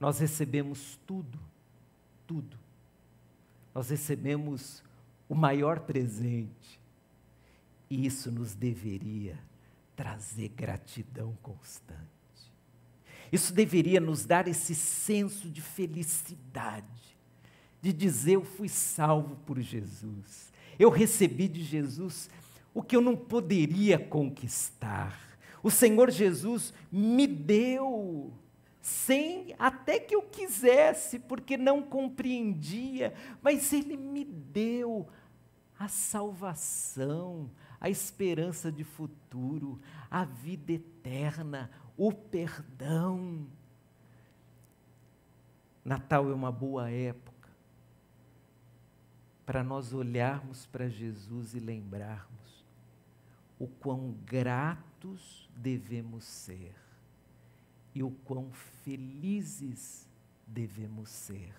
Nós 0.00 0.18
recebemos 0.18 0.98
tudo, 1.06 1.38
tudo. 2.26 2.56
Nós 3.74 3.90
recebemos 3.90 4.82
o 5.28 5.34
maior 5.34 5.80
presente. 5.80 6.80
E 7.90 8.06
isso 8.06 8.30
nos 8.30 8.54
deveria 8.54 9.38
trazer 9.96 10.48
gratidão 10.48 11.36
constante. 11.42 11.98
Isso 13.32 13.52
deveria 13.52 14.00
nos 14.00 14.24
dar 14.24 14.48
esse 14.48 14.74
senso 14.74 15.48
de 15.48 15.60
felicidade, 15.60 17.16
de 17.80 17.92
dizer: 17.92 18.34
Eu 18.34 18.44
fui 18.44 18.68
salvo 18.68 19.36
por 19.44 19.60
Jesus. 19.60 20.52
Eu 20.78 20.90
recebi 20.90 21.48
de 21.48 21.62
Jesus 21.62 22.30
o 22.72 22.82
que 22.82 22.94
eu 22.94 23.00
não 23.00 23.16
poderia 23.16 23.98
conquistar. 23.98 25.38
O 25.62 25.70
Senhor 25.70 26.10
Jesus 26.10 26.72
me 26.92 27.26
deu 27.26 28.32
sem 28.80 29.54
até 29.58 29.98
que 29.98 30.14
eu 30.14 30.22
quisesse, 30.22 31.18
porque 31.18 31.56
não 31.56 31.82
compreendia, 31.82 33.14
mas 33.42 33.72
Ele 33.72 33.96
me 33.96 34.24
deu 34.24 35.08
a 35.78 35.88
salvação, 35.88 37.50
a 37.80 37.88
esperança 37.88 38.70
de 38.70 38.84
futuro, 38.84 39.80
a 40.10 40.24
vida 40.24 40.72
eterna, 40.72 41.70
o 41.96 42.12
perdão. 42.12 43.46
Natal 45.84 46.30
é 46.30 46.34
uma 46.34 46.52
boa 46.52 46.90
época 46.90 47.48
para 49.46 49.62
nós 49.62 49.92
olharmos 49.92 50.66
para 50.66 50.88
Jesus 50.88 51.54
e 51.54 51.60
lembrarmos 51.60 52.66
o 53.58 53.66
quão 53.66 54.12
gratos 54.24 55.48
devemos 55.56 56.24
ser 56.24 56.87
e 57.98 58.02
o 58.04 58.12
quão 58.24 58.52
felizes 58.84 60.08
devemos 60.46 61.10
ser, 61.10 61.52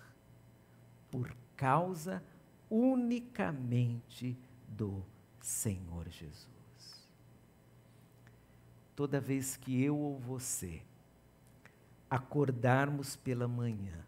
por 1.10 1.36
causa 1.54 2.24
unicamente 2.70 4.34
do 4.66 5.04
Senhor 5.38 6.08
Jesus. 6.08 6.48
Toda 8.96 9.20
vez 9.20 9.58
que 9.58 9.82
eu 9.82 9.98
ou 9.98 10.18
você 10.18 10.80
acordarmos 12.08 13.16
pela 13.16 13.46
manhã 13.46 14.02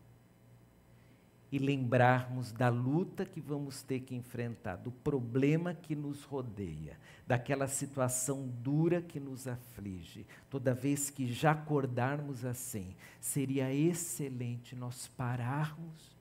e 1.53 1.59
lembrarmos 1.59 2.51
da 2.51 2.71
luta 2.71 3.27
que 3.27 3.39
vamos 3.39 3.83
ter 3.83 4.01
que 4.01 4.15
enfrentar, 4.15 4.77
do 4.77 4.91
problema 4.91 5.75
que 5.75 5.95
nos 5.95 6.25
rodeia, 6.25 6.99
daquela 7.27 7.69
situação 7.69 8.49
dura 8.49 9.03
que 9.03 9.21
nos 9.21 9.47
aflige, 9.47 10.27
toda 10.49 10.73
vez 10.73 11.11
que 11.11 11.31
já 11.31 11.51
acordarmos 11.51 12.47
assim, 12.47 12.97
seria 13.21 13.73
excelente 13.73 14.75
nós 14.75 15.09
pararmos 15.09 16.17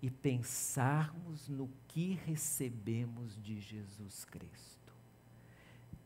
e 0.00 0.08
pensarmos 0.08 1.46
no 1.46 1.68
que 1.86 2.18
recebemos 2.24 3.38
de 3.42 3.60
Jesus 3.60 4.24
Cristo. 4.24 4.94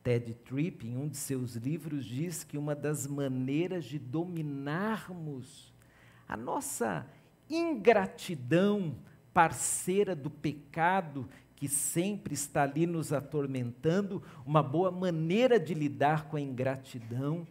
Ted 0.02 0.34
Tripp, 0.34 0.84
em 0.84 0.96
um 0.96 1.08
de 1.08 1.16
seus 1.16 1.54
livros, 1.54 2.04
diz 2.04 2.42
que 2.42 2.58
uma 2.58 2.74
das 2.74 3.06
maneiras 3.06 3.84
de 3.84 4.00
dominarmos 4.00 5.72
a 6.26 6.36
nossa 6.36 7.06
ingratidão, 7.48 8.94
parceira 9.32 10.14
do 10.14 10.30
pecado 10.30 11.28
que 11.56 11.68
sempre 11.68 12.34
está 12.34 12.62
ali 12.64 12.86
nos 12.86 13.12
atormentando, 13.12 14.22
uma 14.44 14.62
boa 14.62 14.90
maneira 14.90 15.60
de 15.60 15.74
lidar 15.74 16.24
com 16.24 16.36
a 16.36 16.40
ingratidão 16.40 17.46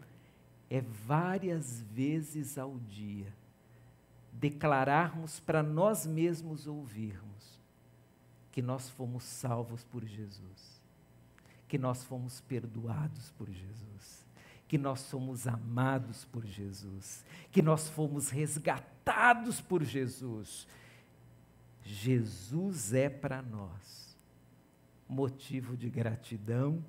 é 0.69 0.81
várias 0.81 1.81
vezes 1.81 2.57
ao 2.57 2.77
dia 2.89 3.33
declararmos 4.33 5.39
para 5.39 5.61
nós 5.61 6.05
mesmos 6.05 6.65
ouvirmos 6.65 7.59
que 8.51 8.61
nós 8.61 8.89
fomos 8.89 9.23
salvos 9.23 9.83
por 9.83 10.03
Jesus, 10.03 10.81
que 11.67 11.77
nós 11.77 12.03
fomos 12.03 12.41
perdoados 12.41 13.31
por 13.37 13.49
Jesus 13.49 13.90
que 14.71 14.77
nós 14.77 15.01
somos 15.01 15.47
amados 15.47 16.23
por 16.23 16.45
Jesus, 16.45 17.25
que 17.51 17.61
nós 17.61 17.89
fomos 17.89 18.29
resgatados 18.29 19.59
por 19.59 19.83
Jesus. 19.83 20.65
Jesus 21.83 22.93
é 22.93 23.09
para 23.09 23.41
nós 23.41 24.17
motivo 25.09 25.75
de 25.75 25.89
gratidão 25.89 26.81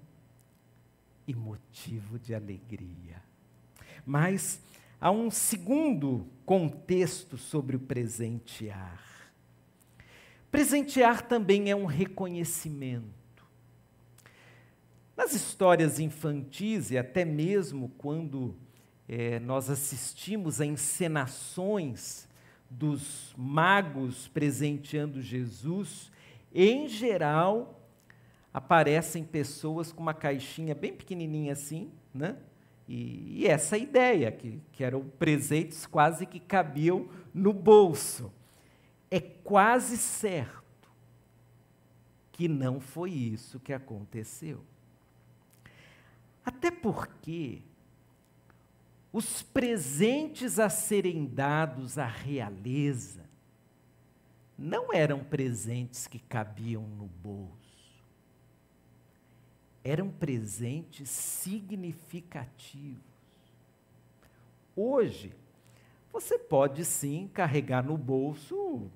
e 1.27 1.35
motivo 1.35 2.21
de 2.21 2.33
alegria. 2.33 3.21
Mas 4.07 4.62
há 5.01 5.11
um 5.11 5.29
segundo 5.29 6.25
contexto 6.47 7.37
sobre 7.37 7.75
o 7.75 7.81
presentear. 7.81 9.03
Presentear 10.53 11.23
também 11.23 11.68
é 11.68 11.75
um 11.75 11.87
reconhecimento. 11.87 13.22
Nas 15.16 15.35
histórias 15.35 15.98
infantis 15.98 16.90
e 16.90 16.96
até 16.96 17.25
mesmo 17.25 17.90
quando 17.98 18.57
é, 19.09 19.38
nós 19.40 19.68
assistimos 19.68 20.61
a 20.61 20.66
encenações 20.66 22.29
dos 22.70 23.35
magos 23.37 24.29
presenteando 24.29 25.20
Jesus, 25.20 26.11
em 26.55 26.88
geral 26.88 27.79
aparecem 28.53 29.25
pessoas 29.25 29.92
com 29.92 30.03
uma 30.03 30.14
caixinha 30.14 30.75
bem 30.75 30.94
pequenininha 30.94 31.53
assim, 31.53 31.90
né? 32.14 32.37
E, 32.88 33.42
e 33.42 33.46
essa 33.46 33.79
ideia, 33.79 34.31
que, 34.33 34.61
que 34.72 34.83
eram 34.83 35.03
presentes 35.03 35.87
quase 35.87 36.27
que 36.27 36.40
cabiam 36.40 37.09
no 37.33 37.53
bolso. 37.53 38.33
É 39.11 39.20
quase 39.20 39.96
certo 39.96 40.62
que 42.33 42.48
não 42.48 42.81
foi 42.81 43.11
isso 43.11 43.61
que 43.61 43.72
aconteceu. 43.72 44.64
Até 46.44 46.70
porque 46.70 47.62
os 49.12 49.42
presentes 49.42 50.59
a 50.59 50.68
serem 50.68 51.26
dados 51.26 51.98
à 51.98 52.07
realeza 52.07 53.22
não 54.59 54.92
eram 54.92 55.22
presentes 55.22 56.07
que 56.07 56.18
cabiam 56.18 56.83
no 56.83 57.07
bolso. 57.07 57.52
Eram 59.85 60.09
presentes 60.09 61.09
significativos. 61.11 63.02
Hoje, 64.74 65.35
você 66.12 66.38
pode 66.38 66.85
sim 66.85 67.28
carregar 67.33 67.85
no 67.85 67.96
bolso 67.98 68.90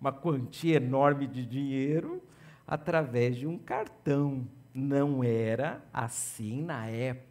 uma 0.00 0.12
quantia 0.12 0.76
enorme 0.76 1.26
de 1.26 1.44
dinheiro 1.44 2.22
através 2.66 3.36
de 3.36 3.46
um 3.46 3.58
cartão 3.58 4.48
não 4.74 5.22
era 5.24 5.84
assim 5.92 6.62
na 6.62 6.86
época. 6.86 7.30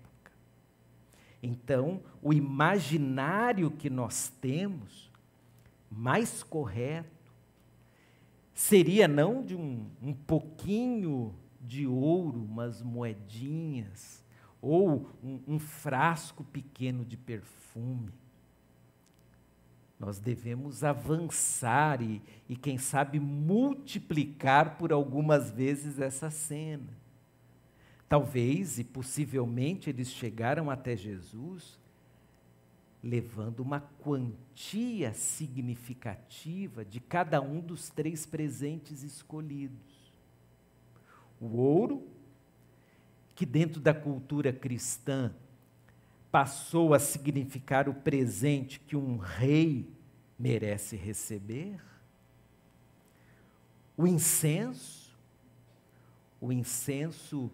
Então, 1.41 2.01
o 2.21 2.33
imaginário 2.33 3.71
que 3.71 3.89
nós 3.89 4.29
temos, 4.41 5.09
mais 5.89 6.43
correto, 6.43 7.09
seria 8.53 9.07
não 9.07 9.43
de 9.43 9.55
um, 9.55 9.85
um 10.01 10.13
pouquinho 10.13 11.33
de 11.61 11.87
ouro, 11.87 12.43
umas 12.43 12.81
moedinhas, 12.81 14.23
ou 14.61 15.09
um, 15.23 15.39
um 15.47 15.59
frasco 15.59 16.43
pequeno 16.43 17.05
de 17.05 17.15
perfume. 17.15 18.11
Nós 19.97 20.19
devemos 20.19 20.83
avançar 20.83 22.01
e, 22.01 22.21
e, 22.47 22.55
quem 22.55 22.77
sabe, 22.77 23.19
multiplicar 23.19 24.77
por 24.77 24.91
algumas 24.93 25.51
vezes 25.51 25.99
essa 25.99 26.29
cena. 26.29 26.98
Talvez 28.09 28.79
e 28.79 28.83
possivelmente 28.83 29.89
eles 29.89 30.09
chegaram 30.09 30.71
até 30.71 30.97
Jesus 30.97 31.79
levando 33.01 33.61
uma 33.61 33.79
quantia 33.79 35.13
significativa 35.13 36.83
de 36.83 36.99
cada 36.99 37.39
um 37.39 37.61
dos 37.61 37.89
três 37.89 38.25
presentes 38.25 39.03
escolhidos. 39.03 40.11
O 41.39 41.57
ouro, 41.57 42.05
que 43.35 43.45
dentro 43.45 43.79
da 43.79 43.93
cultura 43.93 44.51
cristã 44.51 45.33
passou 46.29 46.93
a 46.93 46.99
significar 46.99 47.87
o 47.87 47.93
presente 47.93 48.79
que 48.81 48.97
um 48.97 49.17
rei 49.17 49.89
merece 50.37 50.97
receber. 50.97 51.79
O 53.95 54.05
incenso, 54.05 55.17
o 56.41 56.51
incenso 56.51 57.49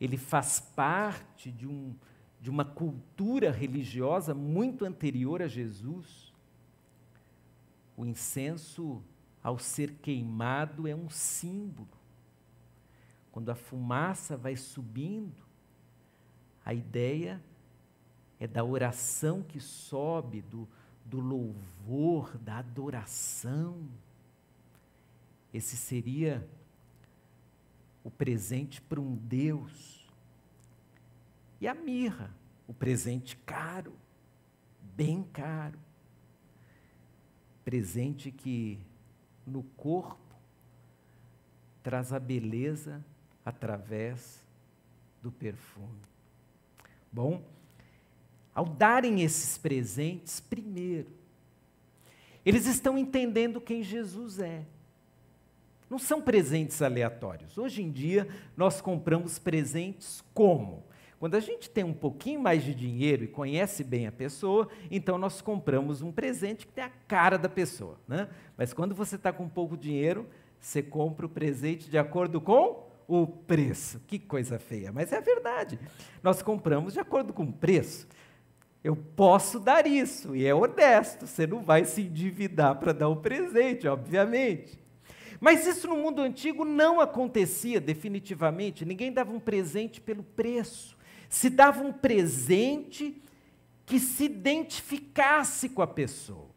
ele 0.00 0.16
faz 0.16 0.60
parte 0.60 1.50
de, 1.50 1.66
um, 1.66 1.94
de 2.40 2.50
uma 2.50 2.64
cultura 2.64 3.50
religiosa 3.50 4.34
muito 4.34 4.84
anterior 4.84 5.42
a 5.42 5.48
Jesus. 5.48 6.32
O 7.96 8.06
incenso, 8.06 9.02
ao 9.42 9.58
ser 9.58 9.94
queimado, 9.94 10.86
é 10.86 10.94
um 10.94 11.10
símbolo. 11.10 11.88
Quando 13.32 13.50
a 13.50 13.54
fumaça 13.54 14.36
vai 14.36 14.56
subindo, 14.56 15.42
a 16.64 16.72
ideia 16.72 17.42
é 18.38 18.46
da 18.46 18.62
oração 18.62 19.42
que 19.42 19.58
sobe, 19.58 20.42
do, 20.42 20.68
do 21.04 21.18
louvor, 21.18 22.36
da 22.38 22.58
adoração. 22.58 23.88
Esse 25.52 25.76
seria 25.76 26.46
o 28.08 28.10
presente 28.10 28.80
para 28.80 28.98
um 28.98 29.14
Deus. 29.14 30.08
E 31.60 31.68
a 31.68 31.74
mirra, 31.74 32.34
o 32.66 32.72
presente 32.72 33.36
caro, 33.36 33.92
bem 34.96 35.22
caro. 35.30 35.78
Presente 37.66 38.32
que 38.32 38.78
no 39.46 39.62
corpo 39.62 40.34
traz 41.82 42.10
a 42.10 42.18
beleza 42.18 43.04
através 43.44 44.42
do 45.22 45.30
perfume. 45.30 46.00
Bom, 47.12 47.42
ao 48.54 48.64
darem 48.64 49.20
esses 49.20 49.58
presentes, 49.58 50.40
primeiro, 50.40 51.10
eles 52.42 52.64
estão 52.64 52.96
entendendo 52.96 53.60
quem 53.60 53.82
Jesus 53.82 54.38
é. 54.38 54.64
Não 55.88 55.98
são 55.98 56.20
presentes 56.20 56.82
aleatórios. 56.82 57.56
Hoje 57.56 57.82
em 57.82 57.90
dia, 57.90 58.28
nós 58.56 58.80
compramos 58.80 59.38
presentes 59.38 60.22
como? 60.34 60.84
Quando 61.18 61.34
a 61.34 61.40
gente 61.40 61.68
tem 61.68 61.82
um 61.82 61.92
pouquinho 61.92 62.40
mais 62.40 62.62
de 62.62 62.72
dinheiro 62.72 63.24
e 63.24 63.28
conhece 63.28 63.82
bem 63.82 64.06
a 64.06 64.12
pessoa, 64.12 64.68
então 64.90 65.18
nós 65.18 65.40
compramos 65.40 66.00
um 66.00 66.12
presente 66.12 66.66
que 66.66 66.72
tem 66.72 66.84
a 66.84 66.92
cara 67.08 67.36
da 67.36 67.48
pessoa. 67.48 67.98
Né? 68.06 68.28
Mas 68.56 68.72
quando 68.72 68.94
você 68.94 69.16
está 69.16 69.32
com 69.32 69.48
pouco 69.48 69.76
dinheiro, 69.76 70.26
você 70.60 70.80
compra 70.80 71.26
o 71.26 71.28
presente 71.28 71.90
de 71.90 71.98
acordo 71.98 72.40
com 72.40 72.86
o 73.08 73.26
preço. 73.26 74.00
Que 74.06 74.18
coisa 74.18 74.58
feia, 74.58 74.92
mas 74.92 75.10
é 75.10 75.20
verdade. 75.20 75.78
Nós 76.22 76.40
compramos 76.40 76.92
de 76.92 77.00
acordo 77.00 77.32
com 77.32 77.44
o 77.44 77.52
preço. 77.52 78.06
Eu 78.84 78.94
posso 78.94 79.58
dar 79.58 79.88
isso, 79.88 80.36
e 80.36 80.46
é 80.46 80.54
honesto, 80.54 81.26
você 81.26 81.48
não 81.48 81.62
vai 81.62 81.84
se 81.84 82.02
endividar 82.02 82.76
para 82.76 82.92
dar 82.92 83.08
o 83.08 83.16
presente, 83.16 83.88
obviamente. 83.88 84.78
Mas 85.40 85.66
isso 85.66 85.86
no 85.86 85.96
mundo 85.96 86.20
antigo 86.20 86.64
não 86.64 87.00
acontecia 87.00 87.80
definitivamente. 87.80 88.84
Ninguém 88.84 89.12
dava 89.12 89.32
um 89.32 89.40
presente 89.40 90.00
pelo 90.00 90.22
preço. 90.22 90.96
Se 91.28 91.48
dava 91.48 91.82
um 91.82 91.92
presente 91.92 93.20
que 93.86 93.98
se 93.98 94.24
identificasse 94.24 95.68
com 95.68 95.80
a 95.80 95.86
pessoa. 95.86 96.48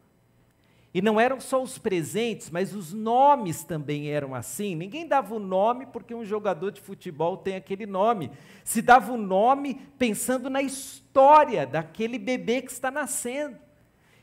E 0.94 1.00
não 1.00 1.18
eram 1.18 1.40
só 1.40 1.62
os 1.62 1.78
presentes, 1.78 2.50
mas 2.50 2.74
os 2.74 2.92
nomes 2.92 3.64
também 3.64 4.10
eram 4.10 4.34
assim. 4.34 4.74
Ninguém 4.74 5.06
dava 5.06 5.34
o 5.34 5.38
nome 5.38 5.86
porque 5.86 6.14
um 6.14 6.24
jogador 6.24 6.70
de 6.70 6.82
futebol 6.82 7.38
tem 7.38 7.56
aquele 7.56 7.86
nome. 7.86 8.30
Se 8.62 8.82
dava 8.82 9.12
o 9.12 9.16
nome 9.16 9.80
pensando 9.96 10.50
na 10.50 10.60
história 10.60 11.66
daquele 11.66 12.18
bebê 12.18 12.60
que 12.60 12.70
está 12.70 12.90
nascendo. 12.90 13.56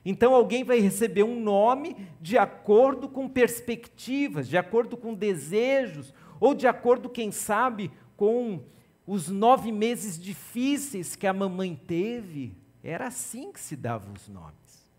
Então 0.03 0.33
alguém 0.33 0.63
vai 0.63 0.79
receber 0.79 1.23
um 1.23 1.39
nome 1.39 1.95
de 2.21 2.37
acordo 2.37 3.09
com 3.09 3.27
perspectivas, 3.27 4.47
de 4.47 4.57
acordo 4.57 4.95
com 4.95 5.13
desejos, 5.13 6.13
ou 6.39 6.53
de 6.53 6.67
acordo, 6.67 7.09
quem 7.09 7.31
sabe, 7.31 7.91
com 8.15 8.63
os 9.05 9.27
nove 9.27 9.71
meses 9.71 10.17
difíceis 10.19 11.15
que 11.15 11.27
a 11.27 11.33
mamãe 11.33 11.75
teve. 11.75 12.55
Era 12.83 13.07
assim 13.07 13.51
que 13.51 13.59
se 13.59 13.75
davam 13.75 14.13
os 14.13 14.27
nomes. 14.29 14.89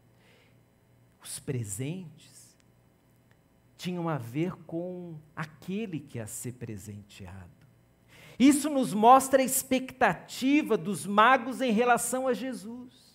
Os 1.22 1.38
presentes 1.38 2.58
tinham 3.76 4.08
a 4.08 4.18
ver 4.18 4.54
com 4.66 5.14
aquele 5.34 6.00
que 6.00 6.18
ia 6.18 6.26
ser 6.26 6.52
presenteado. 6.52 7.48
Isso 8.38 8.68
nos 8.68 8.92
mostra 8.92 9.40
a 9.40 9.44
expectativa 9.44 10.76
dos 10.76 11.06
magos 11.06 11.60
em 11.60 11.72
relação 11.72 12.26
a 12.26 12.34
Jesus. 12.34 13.09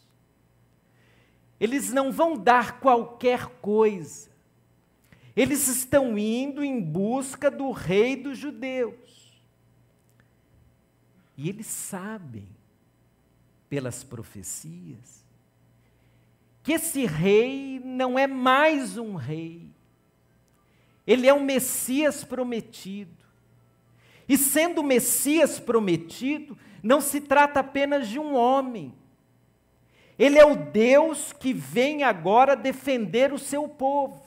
Eles 1.60 1.92
não 1.92 2.12
vão 2.12 2.38
dar 2.38 2.80
qualquer 2.80 3.48
coisa. 3.62 4.30
Eles 5.36 5.68
estão 5.68 6.18
indo 6.18 6.64
em 6.64 6.82
busca 6.82 7.52
do 7.52 7.72
rei 7.72 8.16
dos 8.16 8.38
judeus. 8.38 9.34
E 11.38 11.50
eles 11.50 11.68
sabem 11.68 12.48
pelas 13.70 14.04
profecias, 14.04 15.26
que 16.64 16.74
esse 16.74 17.06
rei 17.06 17.82
não 17.84 18.18
é 18.18 18.26
mais 18.26 18.98
um 18.98 19.16
rei, 19.16 19.70
ele 21.06 21.28
é 21.28 21.34
o 21.34 21.44
Messias 21.44 22.24
prometido. 22.24 23.12
E 24.28 24.38
sendo 24.38 24.82
o 24.82 24.84
Messias 24.84 25.60
prometido, 25.60 26.58
não 26.82 27.00
se 27.00 27.22
trata 27.22 27.60
apenas 27.60 28.08
de 28.08 28.18
um 28.18 28.34
homem. 28.34 28.94
Ele 30.18 30.40
é 30.40 30.46
o 30.46 30.56
Deus 30.56 31.34
que 31.34 31.54
vem 31.54 32.04
agora 32.04 32.56
defender 32.56 33.34
o 33.34 33.40
seu 33.40 33.68
povo. 33.68 34.24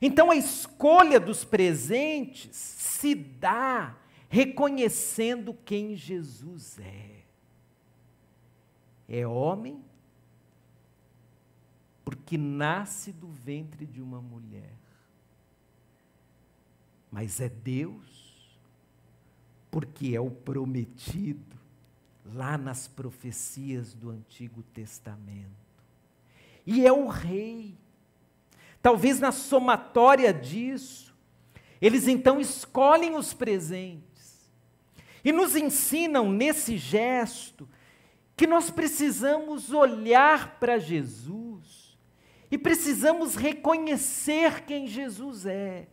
Então 0.00 0.30
a 0.30 0.36
escolha 0.36 1.18
dos 1.18 1.44
presentes 1.44 2.54
se 2.54 3.14
dá 3.14 3.96
reconhecendo 4.28 5.54
quem 5.64 5.96
Jesus 5.96 6.78
é. 6.78 7.24
É 9.08 9.26
homem 9.26 9.82
porque 12.04 12.36
nasce 12.36 13.12
do 13.12 13.28
ventre 13.28 13.86
de 13.86 14.00
uma 14.00 14.20
mulher. 14.20 14.72
Mas 17.10 17.40
é 17.40 17.48
Deus 17.48 18.58
porque 19.70 20.14
é 20.14 20.20
o 20.20 20.30
prometido 20.30 21.63
lá 22.24 22.56
nas 22.56 22.88
profecias 22.88 23.92
do 23.92 24.10
Antigo 24.10 24.62
Testamento. 24.62 25.64
E 26.66 26.86
é 26.86 26.92
o 26.92 27.06
rei. 27.06 27.76
Talvez 28.80 29.20
na 29.20 29.32
somatória 29.32 30.32
disso, 30.32 31.14
eles 31.80 32.08
então 32.08 32.40
escolhem 32.40 33.16
os 33.16 33.34
presentes 33.34 34.50
e 35.24 35.32
nos 35.32 35.56
ensinam 35.56 36.30
nesse 36.30 36.76
gesto 36.76 37.68
que 38.36 38.46
nós 38.46 38.70
precisamos 38.70 39.72
olhar 39.72 40.58
para 40.58 40.78
Jesus 40.78 41.96
e 42.50 42.58
precisamos 42.58 43.36
reconhecer 43.36 44.64
quem 44.64 44.86
Jesus 44.86 45.46
é. 45.46 45.88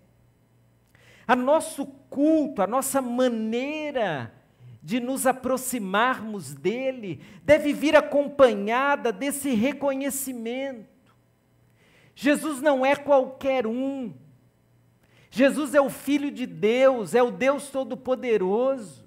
A 1.27 1.35
nosso 1.35 1.85
culto, 2.09 2.61
a 2.61 2.67
nossa 2.67 3.01
maneira 3.01 4.33
de 4.81 4.99
nos 4.99 5.27
aproximarmos 5.27 6.53
dele 6.53 7.21
deve 7.43 7.71
vir 7.71 7.95
acompanhada 7.95 9.11
desse 9.11 9.51
reconhecimento. 9.51 10.89
Jesus 12.15 12.61
não 12.61 12.85
é 12.85 12.95
qualquer 12.95 13.67
um. 13.67 14.13
Jesus 15.29 15.75
é 15.75 15.81
o 15.81 15.89
Filho 15.89 16.31
de 16.31 16.45
Deus, 16.45 17.13
é 17.13 17.21
o 17.21 17.31
Deus 17.31 17.69
Todo-Poderoso. 17.69 19.05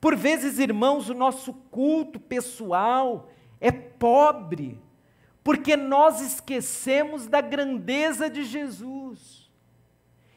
Por 0.00 0.16
vezes, 0.16 0.58
irmãos, 0.58 1.08
o 1.08 1.14
nosso 1.14 1.52
culto 1.52 2.18
pessoal 2.18 3.30
é 3.60 3.70
pobre, 3.70 4.80
porque 5.44 5.76
nós 5.76 6.20
esquecemos 6.20 7.28
da 7.28 7.40
grandeza 7.40 8.28
de 8.28 8.42
Jesus. 8.42 9.41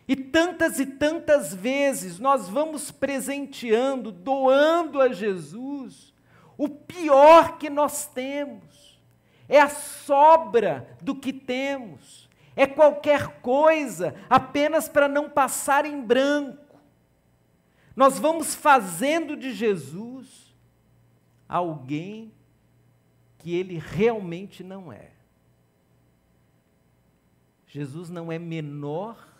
E 0.07 0.15
tantas 0.15 0.79
e 0.79 0.85
tantas 0.85 1.53
vezes 1.53 2.19
nós 2.19 2.47
vamos 2.47 2.91
presenteando, 2.91 4.11
doando 4.11 5.01
a 5.01 5.11
Jesus 5.11 6.13
o 6.57 6.69
pior 6.69 7.57
que 7.57 7.69
nós 7.69 8.05
temos. 8.05 8.99
É 9.47 9.59
a 9.59 9.69
sobra 9.69 10.97
do 11.01 11.15
que 11.15 11.33
temos. 11.33 12.29
É 12.55 12.65
qualquer 12.65 13.41
coisa 13.41 14.15
apenas 14.29 14.87
para 14.87 15.07
não 15.07 15.29
passar 15.29 15.85
em 15.85 16.01
branco. 16.01 16.79
Nós 17.95 18.19
vamos 18.19 18.53
fazendo 18.53 19.35
de 19.35 19.53
Jesus 19.53 20.53
alguém 21.47 22.33
que 23.37 23.55
ele 23.55 23.77
realmente 23.77 24.63
não 24.63 24.91
é. 24.91 25.11
Jesus 27.67 28.09
não 28.09 28.31
é 28.31 28.39
menor 28.39 29.34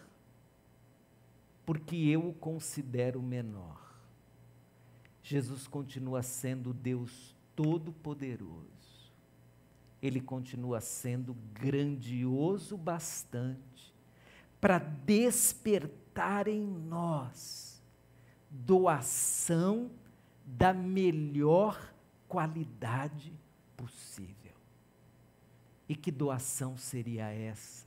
porque 1.66 1.96
eu 1.96 2.30
o 2.30 2.34
considero 2.34 3.22
menor. 3.22 3.82
Jesus 5.24 5.68
continua 5.68 6.22
sendo 6.22 6.74
Deus 6.74 7.36
Todo-Poderoso. 7.56 8.66
Ele 10.02 10.22
continua 10.22 10.80
sendo 10.80 11.34
grandioso 11.54 12.78
bastante 12.78 13.94
para 14.62 14.78
despertar 14.78 16.48
em 16.48 16.62
nós 16.66 17.82
doação 18.50 19.90
da 20.46 20.74
melhor 20.74 21.94
qualidade 22.28 23.34
possível. 23.76 24.54
E 25.90 25.96
que 25.96 26.12
doação 26.12 26.78
seria 26.78 27.30
essa? 27.30 27.85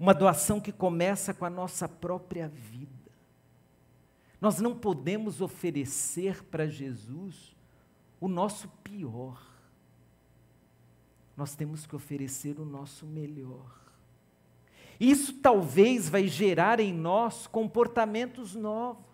Uma 0.00 0.14
doação 0.14 0.58
que 0.58 0.72
começa 0.72 1.34
com 1.34 1.44
a 1.44 1.50
nossa 1.50 1.86
própria 1.86 2.48
vida. 2.48 2.90
Nós 4.40 4.58
não 4.58 4.74
podemos 4.74 5.42
oferecer 5.42 6.42
para 6.44 6.66
Jesus 6.66 7.54
o 8.18 8.26
nosso 8.26 8.66
pior. 8.82 9.46
Nós 11.36 11.54
temos 11.54 11.86
que 11.86 11.94
oferecer 11.94 12.58
o 12.58 12.64
nosso 12.64 13.04
melhor. 13.04 13.78
Isso 14.98 15.34
talvez 15.34 16.08
vai 16.08 16.26
gerar 16.26 16.80
em 16.80 16.94
nós 16.94 17.46
comportamentos 17.46 18.54
novos. 18.54 19.04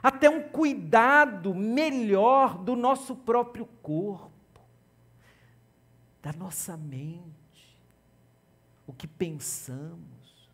Até 0.00 0.30
um 0.30 0.48
cuidado 0.48 1.52
melhor 1.52 2.56
do 2.58 2.76
nosso 2.76 3.16
próprio 3.16 3.66
corpo, 3.82 4.30
da 6.22 6.32
nossa 6.32 6.76
mente 6.76 7.47
o 8.88 8.92
que 8.94 9.06
pensamos, 9.06 10.48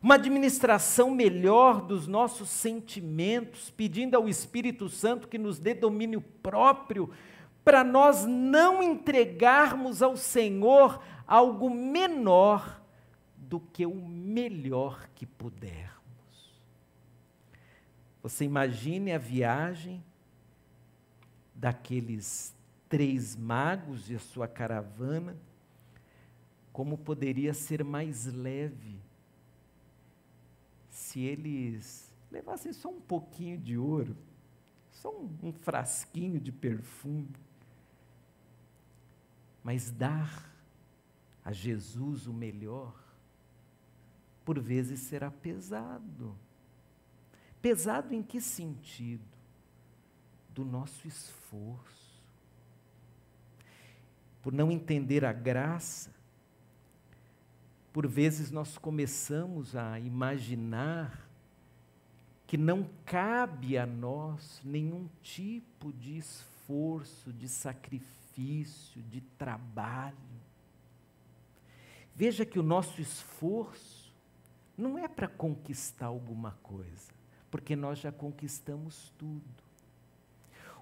uma 0.00 0.14
administração 0.14 1.10
melhor 1.10 1.82
dos 1.82 2.06
nossos 2.06 2.48
sentimentos, 2.48 3.70
pedindo 3.70 4.14
ao 4.14 4.28
Espírito 4.28 4.88
Santo 4.88 5.26
que 5.26 5.36
nos 5.36 5.58
dê 5.58 5.74
domínio 5.74 6.20
próprio, 6.20 7.10
para 7.64 7.82
nós 7.82 8.24
não 8.24 8.80
entregarmos 8.80 10.00
ao 10.00 10.16
Senhor 10.16 11.02
algo 11.26 11.68
menor 11.68 12.80
do 13.36 13.58
que 13.58 13.84
o 13.84 13.96
melhor 13.96 15.08
que 15.16 15.26
pudermos. 15.26 15.90
Você 18.22 18.44
imagine 18.44 19.10
a 19.10 19.18
viagem 19.18 20.04
daqueles 21.52 22.54
três 22.88 23.34
magos 23.34 24.08
e 24.08 24.14
a 24.14 24.20
sua 24.20 24.46
caravana 24.46 25.36
como 26.76 26.98
poderia 26.98 27.54
ser 27.54 27.82
mais 27.82 28.26
leve 28.26 29.00
se 30.90 31.20
eles 31.20 32.14
levassem 32.30 32.70
só 32.70 32.90
um 32.90 33.00
pouquinho 33.00 33.56
de 33.56 33.78
ouro, 33.78 34.14
só 34.90 35.10
um, 35.10 35.38
um 35.42 35.52
frasquinho 35.54 36.38
de 36.38 36.52
perfume. 36.52 37.34
Mas 39.64 39.90
dar 39.90 40.52
a 41.42 41.50
Jesus 41.50 42.26
o 42.26 42.32
melhor, 42.34 42.94
por 44.44 44.60
vezes 44.60 45.00
será 45.00 45.30
pesado. 45.30 46.36
Pesado 47.62 48.14
em 48.14 48.22
que 48.22 48.38
sentido? 48.38 49.24
Do 50.50 50.62
nosso 50.62 51.08
esforço. 51.08 52.22
Por 54.42 54.52
não 54.52 54.70
entender 54.70 55.24
a 55.24 55.32
graça 55.32 56.14
por 57.96 58.06
vezes 58.06 58.50
nós 58.50 58.76
começamos 58.76 59.74
a 59.74 59.98
imaginar 59.98 61.26
que 62.46 62.58
não 62.58 62.86
cabe 63.06 63.78
a 63.78 63.86
nós 63.86 64.60
nenhum 64.62 65.08
tipo 65.22 65.94
de 65.94 66.18
esforço, 66.18 67.32
de 67.32 67.48
sacrifício, 67.48 69.00
de 69.04 69.22
trabalho. 69.38 70.14
Veja 72.14 72.44
que 72.44 72.58
o 72.58 72.62
nosso 72.62 73.00
esforço 73.00 74.14
não 74.76 74.98
é 74.98 75.08
para 75.08 75.26
conquistar 75.26 76.04
alguma 76.04 76.50
coisa, 76.62 77.10
porque 77.50 77.74
nós 77.74 77.98
já 77.98 78.12
conquistamos 78.12 79.10
tudo. 79.16 79.64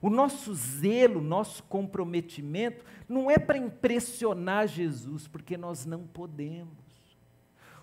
O 0.02 0.10
nosso 0.10 0.52
zelo, 0.52 1.20
nosso 1.20 1.62
comprometimento, 1.62 2.84
não 3.08 3.30
é 3.30 3.38
para 3.38 3.56
impressionar 3.56 4.66
Jesus, 4.66 5.28
porque 5.28 5.56
nós 5.56 5.86
não 5.86 6.08
podemos. 6.08 6.83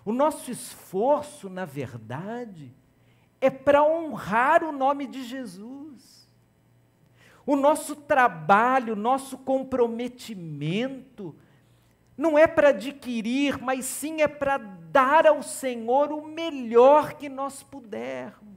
O 0.04 0.12
nosso 0.12 0.50
esforço, 0.50 1.48
na 1.48 1.64
verdade, 1.64 2.74
é 3.40 3.50
para 3.50 3.84
honrar 3.84 4.64
o 4.64 4.72
nome 4.72 5.06
de 5.06 5.24
Jesus. 5.24 6.28
O 7.44 7.56
nosso 7.56 7.96
trabalho, 7.96 8.92
o 8.94 8.96
nosso 8.96 9.36
comprometimento, 9.38 11.34
não 12.16 12.38
é 12.38 12.46
para 12.46 12.68
adquirir, 12.68 13.58
mas 13.60 13.84
sim 13.84 14.20
é 14.22 14.28
para 14.28 14.58
dar 14.58 15.26
ao 15.26 15.42
Senhor 15.42 16.12
o 16.12 16.26
melhor 16.26 17.14
que 17.14 17.28
nós 17.28 17.62
pudermos. 17.62 18.52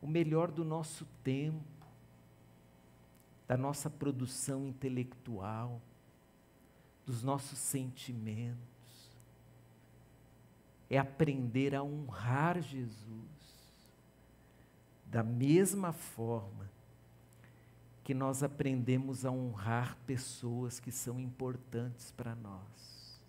O 0.00 0.06
melhor 0.06 0.50
do 0.50 0.64
nosso 0.64 1.06
tempo, 1.22 1.62
da 3.46 3.56
nossa 3.56 3.88
produção 3.88 4.66
intelectual, 4.66 5.80
dos 7.06 7.22
nossos 7.22 7.58
sentimentos. 7.58 8.77
É 10.90 10.98
aprender 10.98 11.74
a 11.74 11.82
honrar 11.82 12.60
Jesus 12.60 13.38
da 15.06 15.22
mesma 15.22 15.92
forma 15.92 16.70
que 18.04 18.14
nós 18.14 18.42
aprendemos 18.42 19.24
a 19.24 19.30
honrar 19.30 19.96
pessoas 20.06 20.80
que 20.80 20.90
são 20.90 21.20
importantes 21.20 22.10
para 22.12 22.34
nós. 22.34 23.20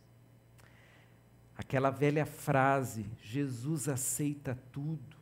Aquela 1.58 1.90
velha 1.90 2.26
frase, 2.26 3.06
Jesus 3.22 3.90
aceita 3.90 4.58
tudo, 4.72 5.18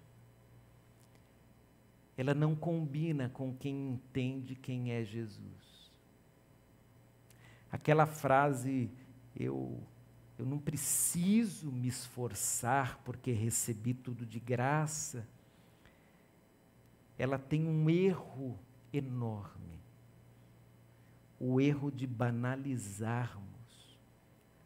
ela 2.16 2.34
não 2.36 2.56
combina 2.56 3.30
com 3.30 3.56
quem 3.56 3.90
entende 3.90 4.56
quem 4.56 4.92
é 4.92 5.04
Jesus. 5.04 5.92
Aquela 7.72 8.06
frase, 8.06 8.92
eu, 9.36 9.82
eu 10.38 10.46
não 10.46 10.60
preciso 10.60 11.72
me 11.72 11.88
esforçar 11.88 13.00
porque 13.04 13.32
recebi 13.32 13.94
tudo 13.94 14.26
de 14.26 14.40
graça, 14.40 15.28
ela 17.18 17.40
tem 17.40 17.66
um 17.66 17.90
erro 17.90 18.58
enorme. 18.94 19.80
O 21.40 21.60
erro 21.60 21.92
de 21.92 22.06
banalizarmos 22.06 23.48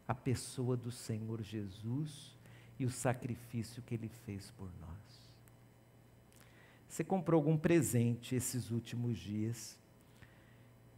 a 0.06 0.14
pessoa 0.14 0.76
do 0.76 0.90
Senhor 0.90 1.42
Jesus 1.42 2.36
e 2.78 2.84
o 2.84 2.90
sacrifício 2.90 3.82
que 3.82 3.94
ele 3.94 4.08
fez 4.08 4.50
por 4.50 4.68
nós. 4.80 5.32
Você 6.88 7.02
comprou 7.02 7.38
algum 7.38 7.56
presente 7.56 8.34
esses 8.34 8.70
últimos 8.70 9.18
dias 9.18 9.78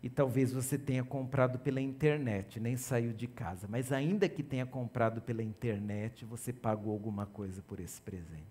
e 0.05 0.11
talvez 0.11 0.53
você 0.53 0.77
tenha 0.77 1.03
comprado 1.03 1.59
pela 1.59 1.81
internet, 1.81 2.61
nem 2.61 2.77
saiu 2.77 3.15
de 3.15 3.27
casa, 3.27 3.67
mas 3.67 3.91
ainda 3.91 4.29
que 4.29 4.43
tenha 4.43 4.67
comprado 4.67 5.23
pela 5.23 5.43
internet, 5.43 6.27
você 6.27 6.53
pagou 6.53 6.93
alguma 6.93 7.25
coisa 7.25 7.63
por 7.63 7.81
esse 7.81 8.03
presente. 8.03 8.45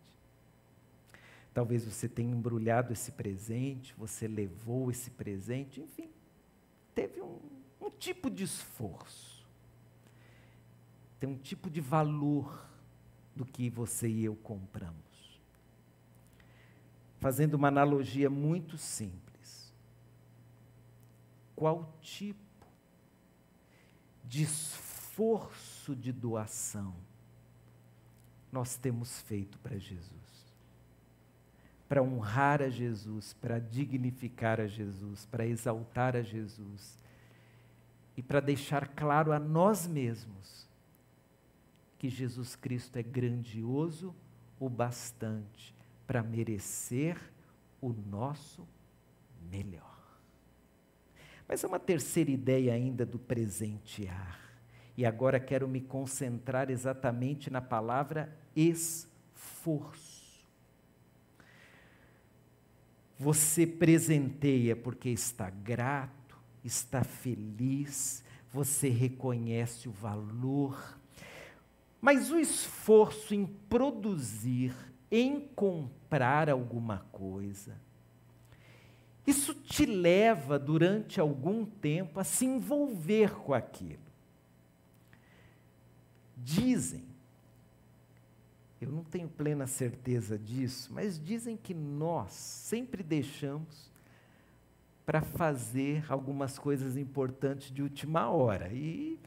Talvez 1.53 1.85
você 1.85 2.09
tenha 2.09 2.31
embrulhado 2.33 2.91
esse 2.91 3.11
presente, 3.11 3.93
você 3.95 4.27
levou 4.27 4.89
esse 4.89 5.11
presente, 5.11 5.79
enfim, 5.79 6.09
teve 6.95 7.21
um, 7.21 7.37
um 7.79 7.91
tipo 7.91 8.31
de 8.31 8.45
esforço, 8.45 9.45
tem 11.19 11.29
um 11.29 11.37
tipo 11.37 11.69
de 11.69 11.81
valor 11.81 12.67
do 13.35 13.45
que 13.45 13.69
você 13.69 14.07
e 14.07 14.25
eu 14.25 14.35
compramos 14.35 15.13
fazendo 17.23 17.53
uma 17.53 17.69
analogia 17.69 18.29
muito 18.29 18.75
simples. 18.77 19.22
Qual 21.55 21.97
tipo 22.01 22.39
de 24.23 24.43
esforço 24.43 25.95
de 25.95 26.11
doação 26.11 26.95
nós 28.51 28.77
temos 28.77 29.21
feito 29.21 29.57
para 29.59 29.77
Jesus? 29.77 30.11
Para 31.87 32.01
honrar 32.01 32.61
a 32.61 32.69
Jesus, 32.69 33.33
para 33.33 33.59
dignificar 33.59 34.59
a 34.59 34.67
Jesus, 34.67 35.25
para 35.25 35.45
exaltar 35.45 36.15
a 36.15 36.21
Jesus 36.21 36.97
e 38.15 38.23
para 38.23 38.39
deixar 38.39 38.87
claro 38.89 39.31
a 39.31 39.39
nós 39.39 39.85
mesmos 39.85 40.67
que 41.99 42.09
Jesus 42.09 42.55
Cristo 42.55 42.97
é 42.97 43.03
grandioso 43.03 44.15
o 44.59 44.69
bastante 44.69 45.73
para 46.05 46.21
merecer 46.21 47.17
o 47.81 47.93
nosso 47.93 48.67
melhor. 49.49 49.92
Mas 51.47 51.63
é 51.63 51.67
uma 51.67 51.79
terceira 51.79 52.31
ideia 52.31 52.73
ainda 52.73 53.05
do 53.05 53.19
presentear. 53.19 54.39
E 54.95 55.05
agora 55.05 55.39
quero 55.39 55.67
me 55.67 55.81
concentrar 55.81 56.69
exatamente 56.69 57.49
na 57.49 57.61
palavra 57.61 58.35
esforço. 58.55 60.23
Você 63.17 63.65
presenteia 63.65 64.75
porque 64.75 65.09
está 65.09 65.49
grato, 65.49 66.37
está 66.63 67.03
feliz, 67.03 68.23
você 68.51 68.89
reconhece 68.89 69.87
o 69.87 69.91
valor. 69.91 70.99
Mas 71.99 72.31
o 72.31 72.37
esforço 72.37 73.33
em 73.33 73.45
produzir 73.45 74.75
em 75.09 75.39
comprar 75.39 76.49
alguma 76.49 76.99
coisa. 77.11 77.79
Isso 79.25 79.53
te 79.53 79.85
leva, 79.85 80.59
durante 80.59 81.19
algum 81.19 81.65
tempo, 81.65 82.19
a 82.19 82.23
se 82.23 82.45
envolver 82.45 83.33
com 83.35 83.53
aquilo. 83.53 84.03
Dizem, 86.35 87.05
eu 88.81 88.91
não 88.91 89.03
tenho 89.03 89.29
plena 89.29 89.65
certeza 89.65 90.37
disso, 90.37 90.91
mas 90.93 91.17
dizem 91.17 91.55
que 91.55 91.73
nós 91.73 92.33
sempre 92.33 93.01
deixamos 93.01 93.89
para 95.05 95.21
fazer 95.21 96.03
algumas 96.11 96.59
coisas 96.59 96.97
importantes 96.97 97.71
de 97.71 97.81
última 97.81 98.29
hora. 98.29 98.69
E, 98.73 99.17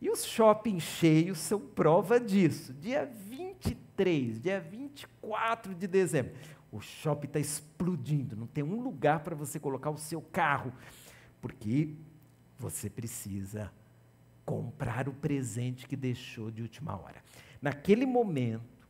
e 0.00 0.08
os 0.08 0.24
shoppings 0.24 0.82
cheios 0.82 1.38
são 1.38 1.58
prova 1.60 2.20
disso. 2.20 2.72
Dia 2.74 3.04
23, 3.04 4.40
dia 4.40 4.60
24 4.60 5.74
de 5.74 5.86
dezembro. 5.88 6.32
O 6.72 6.80
shopping 6.80 7.26
está 7.26 7.40
explodindo, 7.40 8.36
não 8.36 8.46
tem 8.46 8.62
um 8.62 8.80
lugar 8.80 9.20
para 9.20 9.34
você 9.34 9.58
colocar 9.58 9.90
o 9.90 9.98
seu 9.98 10.20
carro, 10.20 10.72
porque 11.40 11.94
você 12.58 12.88
precisa 12.88 13.72
comprar 14.44 15.08
o 15.08 15.12
presente 15.12 15.86
que 15.86 15.96
deixou 15.96 16.50
de 16.50 16.62
última 16.62 16.96
hora. 17.00 17.22
Naquele 17.60 18.06
momento, 18.06 18.80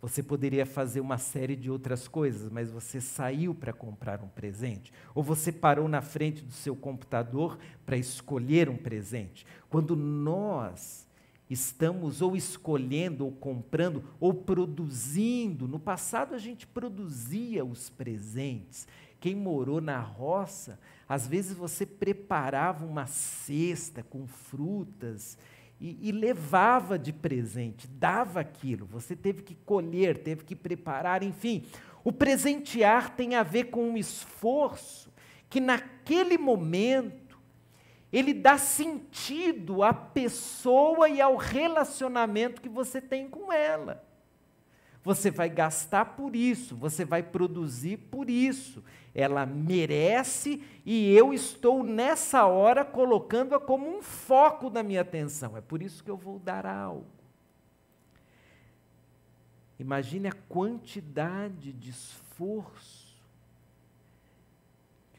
você 0.00 0.22
poderia 0.22 0.64
fazer 0.64 1.00
uma 1.00 1.18
série 1.18 1.54
de 1.54 1.70
outras 1.70 2.08
coisas, 2.08 2.50
mas 2.50 2.70
você 2.70 3.00
saiu 3.00 3.54
para 3.54 3.72
comprar 3.72 4.22
um 4.22 4.28
presente, 4.28 4.92
ou 5.14 5.22
você 5.22 5.52
parou 5.52 5.88
na 5.88 6.00
frente 6.00 6.42
do 6.42 6.52
seu 6.52 6.74
computador 6.74 7.58
para 7.84 7.98
escolher 7.98 8.68
um 8.70 8.76
presente. 8.76 9.46
Quando 9.68 9.94
nós 9.94 11.06
estamos 11.50 12.22
ou 12.22 12.36
escolhendo, 12.36 13.24
ou 13.24 13.32
comprando, 13.32 14.04
ou 14.20 14.32
produzindo. 14.32 15.66
No 15.66 15.80
passado 15.80 16.34
a 16.34 16.38
gente 16.38 16.66
produzia 16.66 17.64
os 17.64 17.90
presentes. 17.90 18.86
Quem 19.18 19.34
morou 19.34 19.80
na 19.80 19.98
roça, 19.98 20.78
às 21.08 21.26
vezes 21.26 21.54
você 21.54 21.84
preparava 21.84 22.86
uma 22.86 23.06
cesta 23.06 24.02
com 24.02 24.26
frutas 24.26 25.36
e, 25.80 26.08
e, 26.08 26.12
levava 26.12 26.98
de 26.98 27.12
presente, 27.12 27.88
dava 27.88 28.40
aquilo. 28.40 28.86
Você 28.86 29.16
teve 29.16 29.42
que 29.42 29.54
colher, 29.54 30.22
teve 30.22 30.44
que 30.44 30.54
preparar, 30.54 31.22
enfim. 31.22 31.64
O 32.04 32.12
presentear 32.12 33.16
tem 33.16 33.34
a 33.34 33.42
ver 33.42 33.64
com 33.64 33.90
um 33.90 33.96
esforço 33.96 35.10
que 35.48 35.60
naquele 35.60 36.38
momento 36.38 37.29
ele 38.12 38.34
dá 38.34 38.58
sentido 38.58 39.82
à 39.82 39.94
pessoa 39.94 41.08
e 41.08 41.20
ao 41.20 41.36
relacionamento 41.36 42.60
que 42.60 42.68
você 42.68 43.00
tem 43.00 43.28
com 43.28 43.52
ela. 43.52 44.04
Você 45.02 45.30
vai 45.30 45.48
gastar 45.48 46.16
por 46.16 46.36
isso, 46.36 46.76
você 46.76 47.04
vai 47.04 47.22
produzir 47.22 47.96
por 47.96 48.28
isso. 48.28 48.84
Ela 49.14 49.46
merece 49.46 50.62
e 50.84 51.12
eu 51.14 51.32
estou 51.32 51.82
nessa 51.82 52.44
hora 52.44 52.84
colocando-a 52.84 53.58
como 53.58 53.88
um 53.88 54.02
foco 54.02 54.68
da 54.68 54.82
minha 54.82 55.00
atenção. 55.00 55.56
É 55.56 55.60
por 55.60 55.80
isso 55.80 56.04
que 56.04 56.10
eu 56.10 56.16
vou 56.16 56.38
dar 56.38 56.66
algo. 56.66 57.06
Imagine 59.78 60.28
a 60.28 60.32
quantidade 60.32 61.72
de 61.72 61.88
esforço 61.88 62.99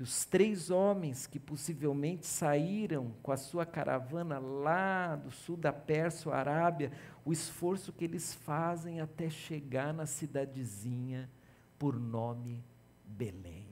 que 0.01 0.03
os 0.03 0.25
três 0.25 0.71
homens 0.71 1.27
que 1.27 1.39
possivelmente 1.39 2.25
saíram 2.25 3.13
com 3.21 3.31
a 3.31 3.37
sua 3.37 3.67
caravana 3.67 4.39
lá 4.39 5.15
do 5.15 5.29
sul 5.29 5.55
da 5.55 5.71
Pérsia, 5.71 6.33
Arábia, 6.33 6.91
o 7.23 7.31
esforço 7.31 7.93
que 7.93 8.05
eles 8.05 8.33
fazem 8.33 8.99
até 8.99 9.29
chegar 9.29 9.93
na 9.93 10.07
cidadezinha 10.07 11.29
por 11.77 11.99
nome 11.99 12.63
Belém. 13.05 13.67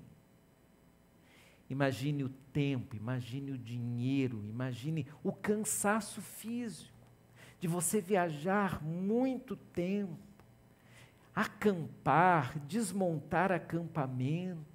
Imagine 1.67 2.25
o 2.25 2.29
tempo, 2.53 2.95
imagine 2.95 3.51
o 3.51 3.57
dinheiro, 3.57 4.45
imagine 4.45 5.07
o 5.23 5.33
cansaço 5.33 6.21
físico 6.21 6.93
de 7.59 7.67
você 7.67 7.99
viajar 7.99 8.83
muito 8.83 9.55
tempo, 9.55 10.15
acampar, 11.33 12.59
desmontar 12.59 13.51
acampamento, 13.51 14.68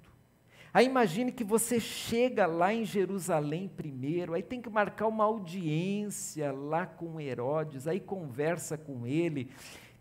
Aí 0.75 0.87
imagine 0.87 1.31
que 1.31 1.45
você 1.45 1.79
chega 1.79 2.45
lá 2.45 2.73
em 2.73 2.83
Jerusalém 2.83 3.65
primeiro, 3.65 4.33
aí 4.33 4.43
tem 4.43 4.61
que 4.61 4.69
marcar 4.69 5.07
uma 5.07 5.23
audiência 5.23 6.51
lá 6.51 6.85
com 6.85 7.17
Herodes, 7.17 7.87
aí 7.87 7.97
conversa 7.97 8.77
com 8.77 9.07
ele. 9.07 9.49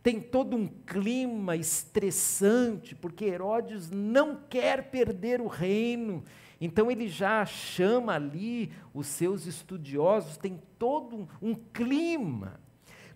Tem 0.03 0.21
todo 0.21 0.57
um 0.57 0.67
clima 0.67 1.55
estressante, 1.55 2.93
porque 2.93 3.25
Herodes 3.25 3.89
não 3.89 4.35
quer 4.51 4.91
perder 4.91 5.41
o 5.41 5.47
reino. 5.47 6.25
Então 6.61 6.91
ele 6.91 7.07
já 7.07 7.47
chama 7.47 8.17
ali 8.17 8.73
os 8.93 9.07
seus 9.07 9.47
estudiosos, 9.47 10.37
tem 10.37 10.61
todo 10.77 11.15
um, 11.15 11.51
um 11.51 11.55
clima. 11.55 12.59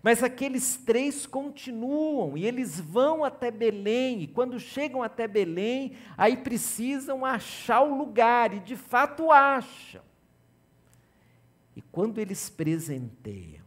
Mas 0.01 0.23
aqueles 0.23 0.77
três 0.77 1.25
continuam 1.25 2.37
e 2.37 2.45
eles 2.45 2.79
vão 2.79 3.23
até 3.23 3.51
Belém, 3.51 4.21
e 4.21 4.27
quando 4.27 4.59
chegam 4.59 5.03
até 5.03 5.27
Belém, 5.27 5.93
aí 6.17 6.37
precisam 6.37 7.25
achar 7.25 7.81
o 7.81 7.97
lugar, 7.97 8.53
e 8.53 8.59
de 8.59 8.77
fato 8.77 9.31
acham. 9.31 10.01
E 11.75 11.81
quando 11.81 12.19
eles 12.19 12.49
presenteiam, 12.49 13.65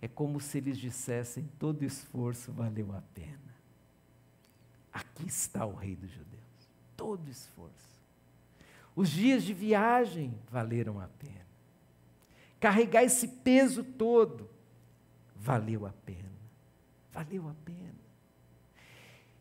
é 0.00 0.08
como 0.08 0.40
se 0.40 0.58
eles 0.58 0.78
dissessem: 0.78 1.48
todo 1.58 1.82
esforço 1.82 2.52
valeu 2.52 2.92
a 2.94 3.02
pena. 3.14 3.38
Aqui 4.92 5.26
está 5.26 5.64
o 5.64 5.74
Rei 5.74 5.94
dos 5.94 6.10
Judeus. 6.10 6.40
Todo 6.96 7.28
esforço. 7.30 7.90
Os 8.94 9.08
dias 9.08 9.42
de 9.44 9.54
viagem 9.54 10.34
valeram 10.50 11.00
a 11.00 11.08
pena. 11.08 11.49
Carregar 12.60 13.02
esse 13.02 13.26
peso 13.26 13.82
todo 13.82 14.48
valeu 15.34 15.86
a 15.86 15.92
pena. 16.04 16.30
Valeu 17.10 17.48
a 17.48 17.54
pena. 17.64 17.80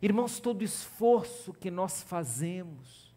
Irmãos, 0.01 0.39
todo 0.39 0.63
esforço 0.63 1.53
que 1.53 1.69
nós 1.69 2.01
fazemos 2.01 3.13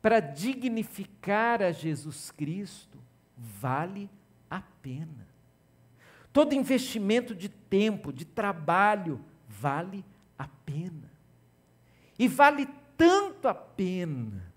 para 0.00 0.20
dignificar 0.20 1.62
a 1.62 1.70
Jesus 1.70 2.30
Cristo 2.30 2.98
vale 3.36 4.08
a 4.50 4.60
pena. 4.60 5.28
Todo 6.32 6.54
investimento 6.54 7.34
de 7.34 7.48
tempo, 7.48 8.12
de 8.12 8.24
trabalho, 8.24 9.22
vale 9.46 10.04
a 10.38 10.48
pena. 10.48 11.12
E 12.18 12.26
vale 12.26 12.66
tanto 12.96 13.46
a 13.46 13.54
pena 13.54 14.52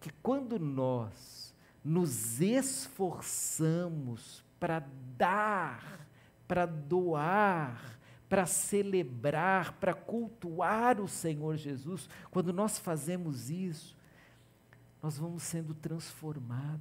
que 0.00 0.10
quando 0.22 0.58
nós 0.58 1.43
nos 1.84 2.40
esforçamos 2.40 4.42
para 4.58 4.86
dar, 5.18 6.08
para 6.48 6.64
doar, 6.64 7.98
para 8.28 8.46
celebrar, 8.46 9.74
para 9.74 9.92
cultuar 9.92 10.98
o 10.98 11.06
Senhor 11.06 11.56
Jesus, 11.56 12.08
quando 12.30 12.52
nós 12.52 12.78
fazemos 12.78 13.50
isso, 13.50 13.94
nós 15.02 15.18
vamos 15.18 15.42
sendo 15.42 15.74
transformados. 15.74 16.80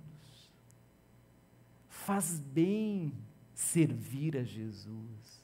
Faz 1.90 2.40
bem 2.40 3.14
servir 3.54 4.38
a 4.38 4.44
Jesus, 4.44 5.44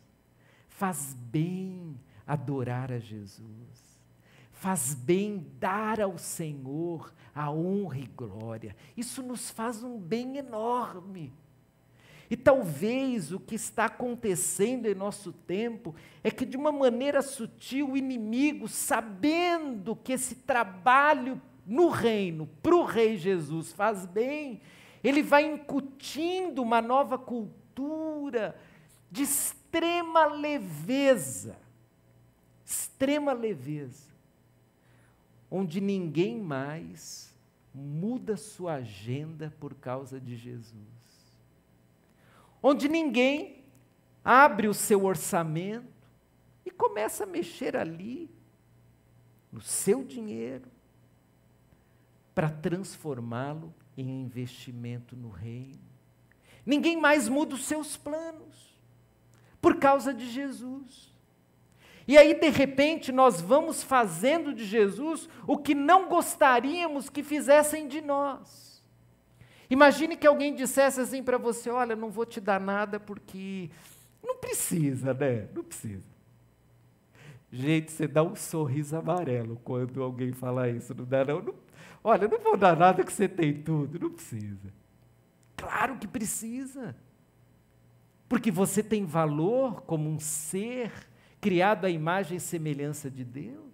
faz 0.69 1.13
bem 1.13 1.99
adorar 2.25 2.91
a 2.91 2.99
Jesus 2.99 3.88
faz 4.59 4.93
bem 4.93 5.47
dar 5.57 6.01
ao 6.01 6.17
Senhor 6.17 7.13
a 7.33 7.49
honra 7.49 7.97
e 7.97 8.05
glória. 8.05 8.75
Isso 8.95 9.23
nos 9.23 9.49
faz 9.49 9.81
um 9.81 9.97
bem 9.97 10.35
enorme. 10.35 11.31
E 12.29 12.35
talvez 12.35 13.31
o 13.31 13.39
que 13.39 13.55
está 13.55 13.85
acontecendo 13.85 14.85
em 14.85 14.93
nosso 14.93 15.31
tempo 15.31 15.95
é 16.21 16.29
que, 16.29 16.45
de 16.45 16.57
uma 16.57 16.73
maneira 16.73 17.21
sutil, 17.21 17.91
o 17.91 17.97
inimigo, 17.97 18.67
sabendo 18.67 19.95
que 19.95 20.11
esse 20.11 20.35
trabalho 20.35 21.41
no 21.65 21.87
reino, 21.87 22.45
para 22.61 22.75
o 22.75 22.83
Rei 22.83 23.15
Jesus, 23.15 23.71
faz 23.71 24.05
bem, 24.05 24.59
ele 25.01 25.23
vai 25.23 25.45
incutindo 25.45 26.61
uma 26.61 26.81
nova 26.81 27.17
cultura 27.17 28.59
de 29.09 29.23
extrema 29.23 30.25
leveza. 30.25 31.57
Extrema 32.65 33.31
leveza 33.31 34.08
onde 35.49 35.81
ninguém 35.81 36.39
mais 36.39 37.35
muda 37.73 38.37
sua 38.37 38.75
agenda 38.75 39.53
por 39.59 39.73
causa 39.75 40.19
de 40.19 40.35
Jesus. 40.35 40.75
Onde 42.61 42.87
ninguém 42.89 43.63
abre 44.23 44.67
o 44.67 44.73
seu 44.73 45.05
orçamento 45.05 45.87
e 46.65 46.71
começa 46.71 47.23
a 47.23 47.27
mexer 47.27 47.75
ali 47.75 48.29
no 49.51 49.61
seu 49.61 50.03
dinheiro 50.03 50.69
para 52.35 52.49
transformá-lo 52.49 53.73
em 53.97 54.21
investimento 54.21 55.15
no 55.15 55.29
reino. 55.29 55.79
Ninguém 56.65 56.99
mais 56.99 57.27
muda 57.27 57.55
os 57.55 57.65
seus 57.65 57.97
planos 57.97 58.79
por 59.61 59.77
causa 59.77 60.13
de 60.13 60.29
Jesus. 60.29 61.13
E 62.09 62.17
aí, 62.17 62.33
de 62.33 62.49
repente, 62.49 63.11
nós 63.11 63.39
vamos 63.39 63.83
fazendo 63.83 64.51
de 64.51 64.65
Jesus 64.65 65.29
o 65.45 65.55
que 65.55 65.75
não 65.75 66.09
gostaríamos 66.09 67.07
que 67.07 67.21
fizessem 67.21 67.87
de 67.87 68.01
nós. 68.01 68.83
Imagine 69.69 70.17
que 70.17 70.25
alguém 70.25 70.55
dissesse 70.55 70.99
assim 70.99 71.21
para 71.21 71.37
você: 71.37 71.69
Olha, 71.69 71.95
não 71.95 72.09
vou 72.09 72.25
te 72.25 72.41
dar 72.41 72.59
nada 72.59 72.99
porque. 72.99 73.69
Não 74.23 74.37
precisa, 74.37 75.13
né? 75.13 75.49
Não 75.53 75.63
precisa. 75.63 76.09
Gente, 77.51 77.91
você 77.91 78.07
dá 78.07 78.23
um 78.23 78.35
sorriso 78.35 78.97
amarelo 78.97 79.61
quando 79.63 80.01
alguém 80.01 80.33
fala 80.33 80.67
isso, 80.67 80.95
não 80.95 81.05
dá 81.05 81.23
não? 81.23 81.43
não 81.43 81.53
olha, 82.03 82.27
não 82.27 82.39
vou 82.39 82.57
dar 82.57 82.75
nada 82.75 83.03
que 83.03 83.13
você 83.13 83.29
tem 83.29 83.53
tudo, 83.61 83.99
não 83.99 84.09
precisa. 84.09 84.73
Claro 85.55 85.95
que 85.99 86.07
precisa. 86.07 86.95
Porque 88.27 88.49
você 88.49 88.81
tem 88.81 89.05
valor 89.05 89.83
como 89.83 90.09
um 90.09 90.19
ser 90.19 90.91
criado 91.39 91.85
à 91.85 91.89
imagem 91.89 92.37
e 92.37 92.41
semelhança 92.41 93.09
de 93.09 93.23
Deus? 93.23 93.69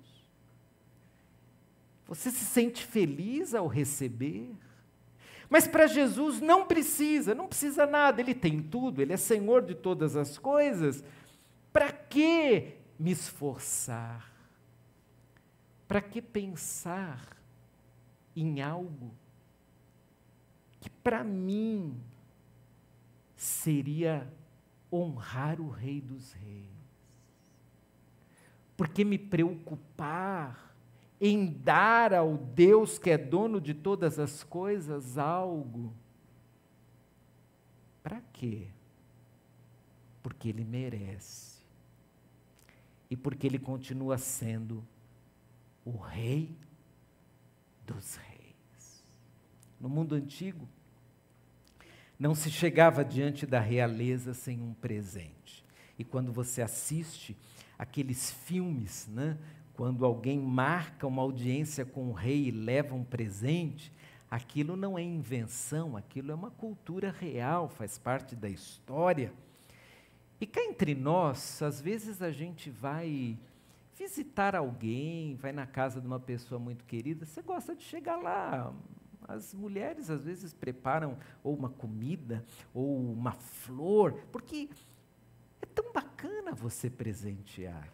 Você 2.07 2.29
se 2.29 2.45
sente 2.45 2.85
feliz 2.85 3.55
ao 3.55 3.67
receber? 3.67 4.55
Mas 5.49 5.67
para 5.67 5.87
Jesus 5.87 6.41
não 6.41 6.65
precisa, 6.65 7.35
não 7.35 7.47
precisa 7.47 7.85
nada, 7.85 8.21
Ele 8.21 8.33
tem 8.33 8.61
tudo, 8.61 9.01
Ele 9.01 9.13
é 9.13 9.17
Senhor 9.17 9.63
de 9.63 9.75
todas 9.75 10.15
as 10.15 10.37
coisas. 10.37 11.03
Para 11.71 11.91
que 11.91 12.77
me 12.99 13.11
esforçar? 13.11 14.31
Para 15.87 16.01
que 16.01 16.21
pensar 16.21 17.35
em 18.35 18.61
algo 18.61 19.13
que 20.79 20.89
para 20.89 21.23
mim 21.23 21.99
seria 23.35 24.31
honrar 24.91 25.59
o 25.59 25.69
Rei 25.69 26.01
dos 26.01 26.33
Reis? 26.33 26.74
Por 28.75 28.89
que 28.89 29.05
me 29.05 29.17
preocupar 29.17 30.75
em 31.19 31.45
dar 31.45 32.13
ao 32.13 32.37
Deus 32.37 32.97
que 32.97 33.09
é 33.09 33.17
dono 33.17 33.61
de 33.61 33.73
todas 33.73 34.19
as 34.19 34.43
coisas 34.43 35.17
algo? 35.17 35.93
Para 38.03 38.21
quê? 38.33 38.67
Porque 40.21 40.49
Ele 40.49 40.63
merece. 40.63 41.63
E 43.09 43.15
porque 43.15 43.47
Ele 43.47 43.59
continua 43.59 44.17
sendo 44.17 44.85
o 45.85 45.97
Rei 45.97 46.55
dos 47.85 48.15
Reis. 48.15 49.03
No 49.79 49.87
mundo 49.87 50.15
antigo, 50.15 50.67
não 52.17 52.33
se 52.33 52.49
chegava 52.49 53.03
diante 53.03 53.45
da 53.45 53.59
realeza 53.59 54.33
sem 54.33 54.61
um 54.61 54.73
presente. 54.73 55.63
E 55.97 56.03
quando 56.03 56.31
você 56.31 56.61
assiste 56.61 57.37
aqueles 57.77 58.31
filmes, 58.31 59.07
né? 59.07 59.37
quando 59.75 60.05
alguém 60.05 60.39
marca 60.39 61.05
uma 61.05 61.21
audiência 61.21 61.85
com 61.85 62.09
o 62.09 62.13
rei 62.13 62.47
e 62.47 62.51
leva 62.51 62.95
um 62.95 63.03
presente, 63.03 63.91
aquilo 64.31 64.75
não 64.75 64.97
é 64.97 65.03
invenção, 65.03 65.97
aquilo 65.97 66.31
é 66.31 66.35
uma 66.35 66.49
cultura 66.49 67.11
real, 67.11 67.67
faz 67.67 67.97
parte 67.97 68.35
da 68.35 68.49
história. 68.49 69.33
E 70.39 70.45
cá 70.45 70.63
entre 70.63 70.95
nós, 70.95 71.61
às 71.61 71.81
vezes 71.81 72.21
a 72.21 72.31
gente 72.31 72.69
vai 72.69 73.37
visitar 73.97 74.55
alguém, 74.55 75.35
vai 75.35 75.51
na 75.51 75.65
casa 75.65 75.99
de 75.99 76.07
uma 76.07 76.19
pessoa 76.19 76.59
muito 76.59 76.83
querida, 76.85 77.25
você 77.25 77.41
gosta 77.41 77.75
de 77.75 77.83
chegar 77.83 78.17
lá. 78.17 78.73
As 79.27 79.53
mulheres 79.53 80.09
às 80.09 80.23
vezes 80.23 80.53
preparam 80.53 81.17
ou 81.43 81.55
uma 81.55 81.69
comida 81.69 82.45
ou 82.73 83.11
uma 83.11 83.31
flor, 83.31 84.13
porque 84.31 84.69
é 85.61 85.65
tão 85.65 85.91
bacana 85.91 86.53
você 86.53 86.89
presentear. 86.89 87.89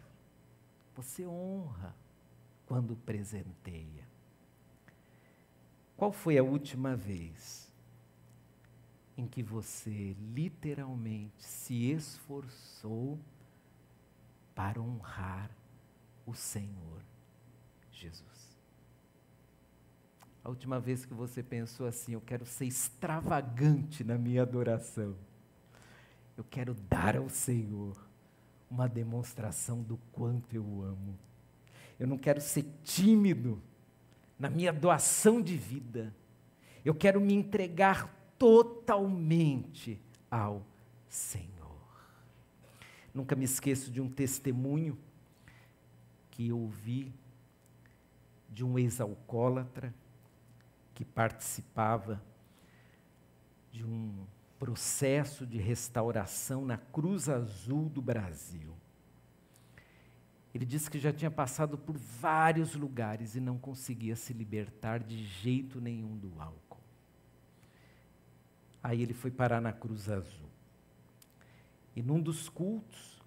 Você 0.94 1.26
honra 1.26 1.94
quando 2.66 2.96
presenteia. 2.96 4.06
Qual 5.96 6.12
foi 6.12 6.38
a 6.38 6.42
última 6.42 6.96
vez 6.96 7.70
em 9.16 9.26
que 9.26 9.42
você 9.42 10.16
literalmente 10.34 11.44
se 11.44 11.90
esforçou 11.90 13.18
para 14.54 14.80
honrar 14.80 15.50
o 16.26 16.34
Senhor 16.34 17.02
Jesus? 17.90 18.56
A 20.44 20.48
última 20.48 20.80
vez 20.80 21.04
que 21.04 21.14
você 21.14 21.42
pensou 21.42 21.86
assim, 21.86 22.14
eu 22.14 22.20
quero 22.20 22.44
ser 22.44 22.66
extravagante 22.66 24.02
na 24.02 24.18
minha 24.18 24.42
adoração. 24.42 25.16
Eu 26.42 26.46
quero 26.50 26.74
dar 26.74 27.16
ao 27.16 27.28
Senhor 27.28 27.96
uma 28.68 28.88
demonstração 28.88 29.80
do 29.80 29.96
quanto 30.10 30.52
eu 30.56 30.64
amo. 30.82 31.16
Eu 32.00 32.08
não 32.08 32.18
quero 32.18 32.40
ser 32.40 32.64
tímido 32.82 33.62
na 34.36 34.50
minha 34.50 34.72
doação 34.72 35.40
de 35.40 35.56
vida, 35.56 36.12
eu 36.84 36.96
quero 36.96 37.20
me 37.20 37.32
entregar 37.32 38.12
totalmente 38.36 40.00
ao 40.28 40.66
Senhor. 41.08 41.46
Nunca 43.14 43.36
me 43.36 43.44
esqueço 43.44 43.88
de 43.88 44.00
um 44.00 44.10
testemunho 44.10 44.98
que 46.32 46.48
eu 46.48 46.58
ouvi 46.58 47.14
de 48.50 48.64
um 48.64 48.76
ex-alcoólatra 48.80 49.94
que 50.92 51.04
participava 51.04 52.20
de 53.70 53.84
um 53.84 54.26
processo 54.62 55.44
de 55.44 55.58
restauração 55.58 56.64
na 56.64 56.76
Cruz 56.78 57.28
Azul 57.28 57.88
do 57.88 58.00
Brasil. 58.00 58.72
Ele 60.54 60.64
disse 60.64 60.88
que 60.88 61.00
já 61.00 61.12
tinha 61.12 61.32
passado 61.32 61.76
por 61.76 61.96
vários 61.98 62.76
lugares 62.76 63.34
e 63.34 63.40
não 63.40 63.58
conseguia 63.58 64.14
se 64.14 64.32
libertar 64.32 65.00
de 65.00 65.24
jeito 65.24 65.80
nenhum 65.80 66.16
do 66.16 66.40
álcool. 66.40 66.78
Aí 68.80 69.02
ele 69.02 69.12
foi 69.12 69.32
parar 69.32 69.60
na 69.60 69.72
Cruz 69.72 70.08
Azul. 70.08 70.48
E 71.96 72.00
num 72.00 72.20
dos 72.20 72.48
cultos, 72.48 73.20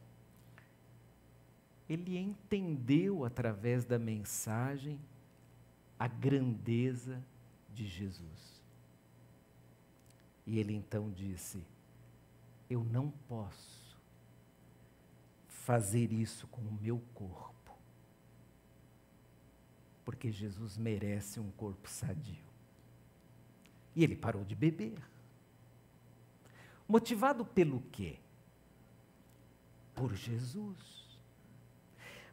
ele 1.90 2.18
entendeu 2.18 3.26
através 3.26 3.84
da 3.84 4.00
mensagem 4.00 4.98
a 6.00 6.08
grandeza 6.08 7.22
de 7.74 7.86
Jesus. 7.86 8.55
E 10.46 10.60
ele 10.60 10.74
então 10.74 11.10
disse: 11.12 11.64
Eu 12.70 12.84
não 12.84 13.10
posso 13.28 13.98
fazer 15.48 16.14
isso 16.14 16.46
com 16.48 16.62
o 16.62 16.78
meu 16.80 17.02
corpo, 17.14 17.76
porque 20.04 20.32
Jesus 20.32 20.78
merece 20.78 21.40
um 21.40 21.50
corpo 21.52 21.90
sadio. 21.90 22.46
E 23.96 24.04
ele 24.04 24.16
parou 24.16 24.44
de 24.44 24.54
beber. 24.54 25.02
Motivado 26.88 27.44
pelo 27.44 27.82
quê? 27.92 28.20
Por 29.96 30.14
Jesus. 30.14 31.18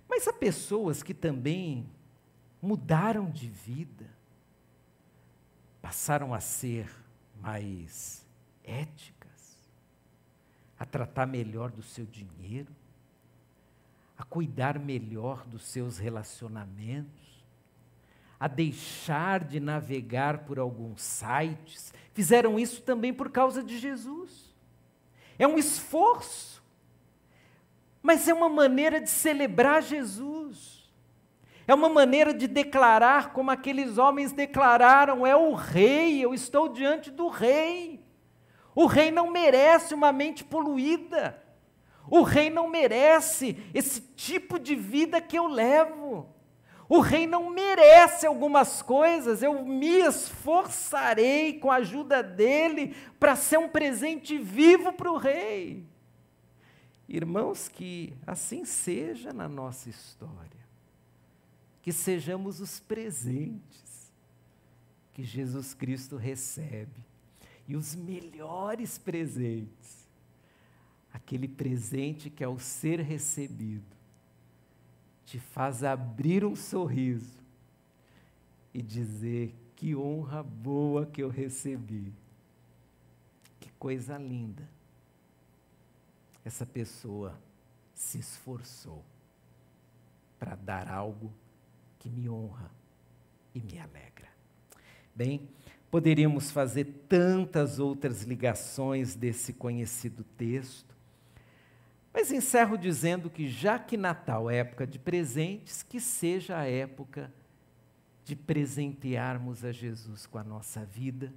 Mas 0.07 0.29
há 0.29 0.33
pessoas 0.33 1.03
que 1.03 1.15
também 1.15 1.89
mudaram 2.61 3.31
de 3.31 3.49
vida, 3.49 4.11
passaram 5.81 6.35
a 6.35 6.41
ser 6.41 7.02
mais 7.43 8.25
éticas, 8.63 9.59
a 10.79 10.85
tratar 10.85 11.27
melhor 11.27 11.71
do 11.71 11.83
seu 11.83 12.07
dinheiro, 12.07 12.73
a 14.17 14.23
cuidar 14.25 14.79
melhor 14.79 15.45
dos 15.47 15.65
seus 15.65 15.99
relacionamentos, 15.99 17.45
a 18.39 18.47
deixar 18.47 19.45
de 19.45 19.59
navegar 19.59 20.45
por 20.45 20.59
alguns 20.59 21.03
sites. 21.03 21.93
Fizeram 22.15 22.59
isso 22.59 22.83
também 22.83 23.13
por 23.13 23.31
causa 23.31 23.63
de 23.63 23.79
Jesus. 23.79 24.55
É 25.39 25.47
um 25.47 25.59
esforço, 25.59 26.63
mas 28.03 28.29
é 28.29 28.35
uma 28.35 28.49
maneira 28.49 29.01
de 29.01 29.11
celebrar 29.11 29.83
Jesus. 29.83 30.82
É 31.67 31.75
uma 31.75 31.89
maneira 31.89 32.35
de 32.35 32.49
declarar 32.49 33.33
como 33.33 33.51
aqueles 33.51 33.99
homens 33.99 34.33
declararam: 34.33 35.27
é 35.27 35.37
o 35.37 35.55
rei, 35.55 36.25
eu 36.25 36.35
estou 36.35 36.69
diante 36.69 37.11
do 37.11 37.29
rei. 37.29 38.05
O 38.75 38.87
rei 38.87 39.11
não 39.11 39.31
merece 39.31 39.95
uma 39.95 40.13
mente 40.13 40.43
poluída. 40.43 41.41
O 42.11 42.23
rei 42.23 42.51
não 42.51 42.69
merece 42.69 43.57
esse 43.73 44.01
tipo 44.01 44.59
de 44.59 44.75
vida 44.75 45.21
que 45.21 45.39
eu 45.39 45.47
levo. 45.47 46.27
O 46.89 47.01
rei 47.01 47.27
não 47.27 47.49
merece 47.49 48.27
algumas 48.27 48.83
coisas, 48.83 49.43
eu 49.43 49.65
me 49.65 50.01
esforçarei 50.01 51.59
com 51.59 51.71
a 51.71 51.77
ajuda 51.77 52.23
dele 52.23 52.95
para 53.19 53.35
ser 53.35 53.59
um 53.59 53.69
presente 53.69 54.37
vivo 54.37 54.93
para 54.93 55.11
o 55.11 55.17
rei. 55.17 55.87
Irmãos, 57.09 57.69
que 57.69 58.13
assim 58.27 58.65
seja 58.65 59.33
na 59.33 59.49
nossa 59.49 59.89
história 59.89 60.62
que 61.83 61.93
sejamos 61.93 62.61
os 62.61 62.79
presentes 62.79 64.13
que 65.13 65.25
Jesus 65.25 65.75
Cristo 65.75 66.17
recebe. 66.17 67.05
E 67.67 67.77
os 67.77 67.95
melhores 67.95 68.99
presentes, 68.99 70.09
aquele 71.13 71.47
presente 71.47 72.31
que 72.31 72.43
ao 72.43 72.59
ser 72.59 73.01
recebido, 73.01 73.97
te 75.25 75.39
faz 75.39 75.85
abrir 75.85 76.45
um 76.45 76.57
sorriso 76.57 77.41
e 78.73 78.81
dizer: 78.81 79.55
que 79.77 79.97
honra 79.97 80.43
boa 80.43 81.07
que 81.07 81.23
eu 81.23 81.29
recebi. 81.29 82.13
Que 83.59 83.71
coisa 83.73 84.17
linda. 84.17 84.69
Essa 86.45 86.65
pessoa 86.65 87.37
se 87.95 88.19
esforçou 88.19 89.05
para 90.39 90.55
dar 90.57 90.89
algo 90.89 91.33
que 92.03 92.11
me 92.11 92.29
honra 92.29 92.69
e 93.55 93.61
me 93.61 93.79
alegra. 93.79 94.29
Bem, 95.15 95.49
poderíamos 95.89 96.51
fazer 96.51 96.85
tantas 97.09 97.79
outras 97.79 98.25
ligações 98.25 99.15
desse 99.15 99.53
conhecido 99.53 100.25
texto, 100.37 100.97
mas 102.13 102.33
encerro 102.33 102.77
dizendo 102.77 103.31
que, 103.31 103.47
já 103.49 103.79
que 103.79 103.97
Natal 103.97 104.51
é 104.51 104.57
época 104.57 104.85
de 104.85 104.99
presentes, 104.99 105.85
que 105.85 106.01
seja 106.01 106.59
a 106.59 106.69
época 106.69 107.33
de 108.25 108.35
presentearmos 108.35 109.65
a 109.65 109.71
Jesus 109.71 110.27
com 110.27 110.39
a 110.39 110.45
nossa 110.45 110.85
vida, 110.85 111.33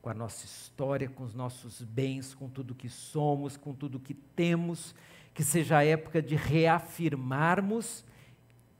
com 0.00 0.08
a 0.08 0.14
nossa 0.14 0.46
história, 0.46 1.08
com 1.08 1.24
os 1.24 1.34
nossos 1.34 1.82
bens, 1.82 2.32
com 2.32 2.48
tudo 2.48 2.76
que 2.76 2.88
somos, 2.88 3.56
com 3.56 3.74
tudo 3.74 3.98
que 3.98 4.14
temos, 4.14 4.94
que 5.34 5.42
seja 5.42 5.78
a 5.78 5.84
época 5.84 6.22
de 6.22 6.36
reafirmarmos 6.36 8.04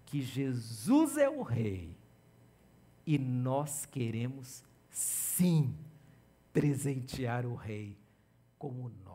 que 0.09 0.23
Jesus 0.23 1.19
é 1.19 1.29
o 1.29 1.43
Rei 1.43 1.95
e 3.07 3.19
nós 3.19 3.85
queremos 3.85 4.65
sim 4.91 5.75
presentear 6.53 7.45
o 7.45 7.55
Rei 7.55 7.95
como 8.59 8.85
melhor. 8.85 9.08